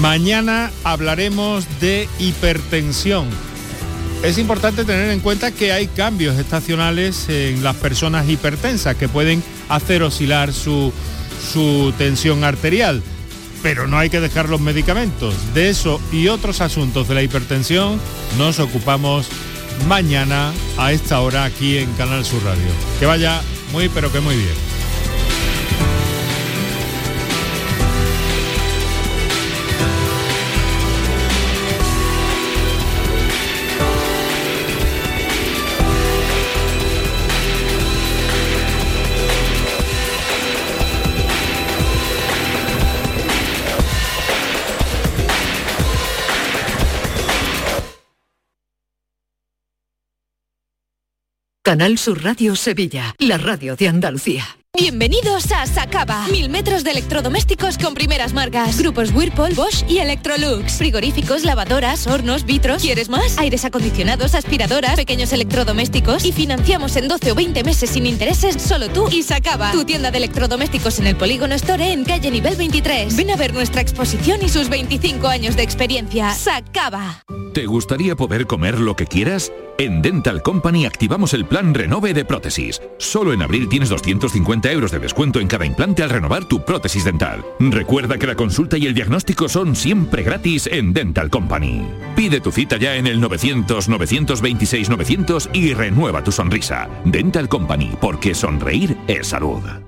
[0.00, 3.26] Mañana hablaremos de hipertensión
[4.26, 9.40] es importante tener en cuenta que hay cambios estacionales en las personas hipertensas que pueden
[9.68, 10.92] hacer oscilar su,
[11.96, 13.04] tensión arterial,
[13.62, 15.32] pero no hay que dejar los medicamentos.
[15.54, 18.00] De eso y otros asuntos de la hipertensión
[18.36, 19.28] nos ocupamos
[19.86, 22.66] mañana a esta hora aquí en Canal Sur Radio.
[22.98, 24.75] Que vaya muy pero que muy bien.
[51.66, 54.44] Canal Sur Radio Sevilla, la radio de Andalucía.
[54.78, 56.26] Bienvenidos a Sacaba.
[56.30, 58.78] Mil metros de electrodomésticos con primeras marcas.
[58.78, 60.74] Grupos Whirlpool, Bosch y Electrolux.
[60.74, 62.82] Frigoríficos, lavadoras, hornos, vitros.
[62.82, 63.38] ¿Quieres más?
[63.38, 66.26] Aires acondicionados, aspiradoras, pequeños electrodomésticos.
[66.26, 69.72] Y financiamos en 12 o 20 meses sin intereses solo tú y Sacaba.
[69.72, 73.16] Tu tienda de electrodomésticos en el Polígono Store en calle nivel 23.
[73.16, 76.34] Ven a ver nuestra exposición y sus 25 años de experiencia.
[76.34, 77.24] Sacaba.
[77.54, 79.50] ¿Te gustaría poder comer lo que quieras?
[79.78, 82.82] En Dental Company activamos el plan Renove de prótesis.
[82.98, 87.04] Solo en abril tienes 250 euros de descuento en cada implante al renovar tu prótesis
[87.04, 87.44] dental.
[87.58, 91.86] Recuerda que la consulta y el diagnóstico son siempre gratis en Dental Company.
[92.14, 96.88] Pide tu cita ya en el 900-926-900 y renueva tu sonrisa.
[97.04, 99.85] Dental Company, porque sonreír es salud.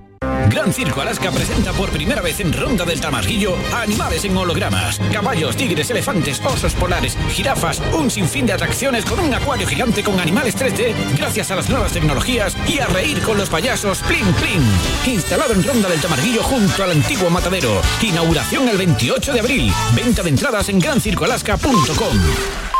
[0.49, 5.55] Gran Circo Alaska presenta por primera vez en Ronda del Tamarguillo animales en hologramas, caballos,
[5.55, 10.57] tigres, elefantes, osos polares, jirafas, un sinfín de atracciones con un acuario gigante con animales
[10.57, 15.13] 3D gracias a las nuevas tecnologías y a reír con los payasos Pling Pling.
[15.13, 17.81] Instalado en Ronda del Tamarguillo junto al antiguo matadero.
[18.01, 19.73] Inauguración el 28 de abril.
[19.95, 22.78] Venta de entradas en grancircoalaska.com.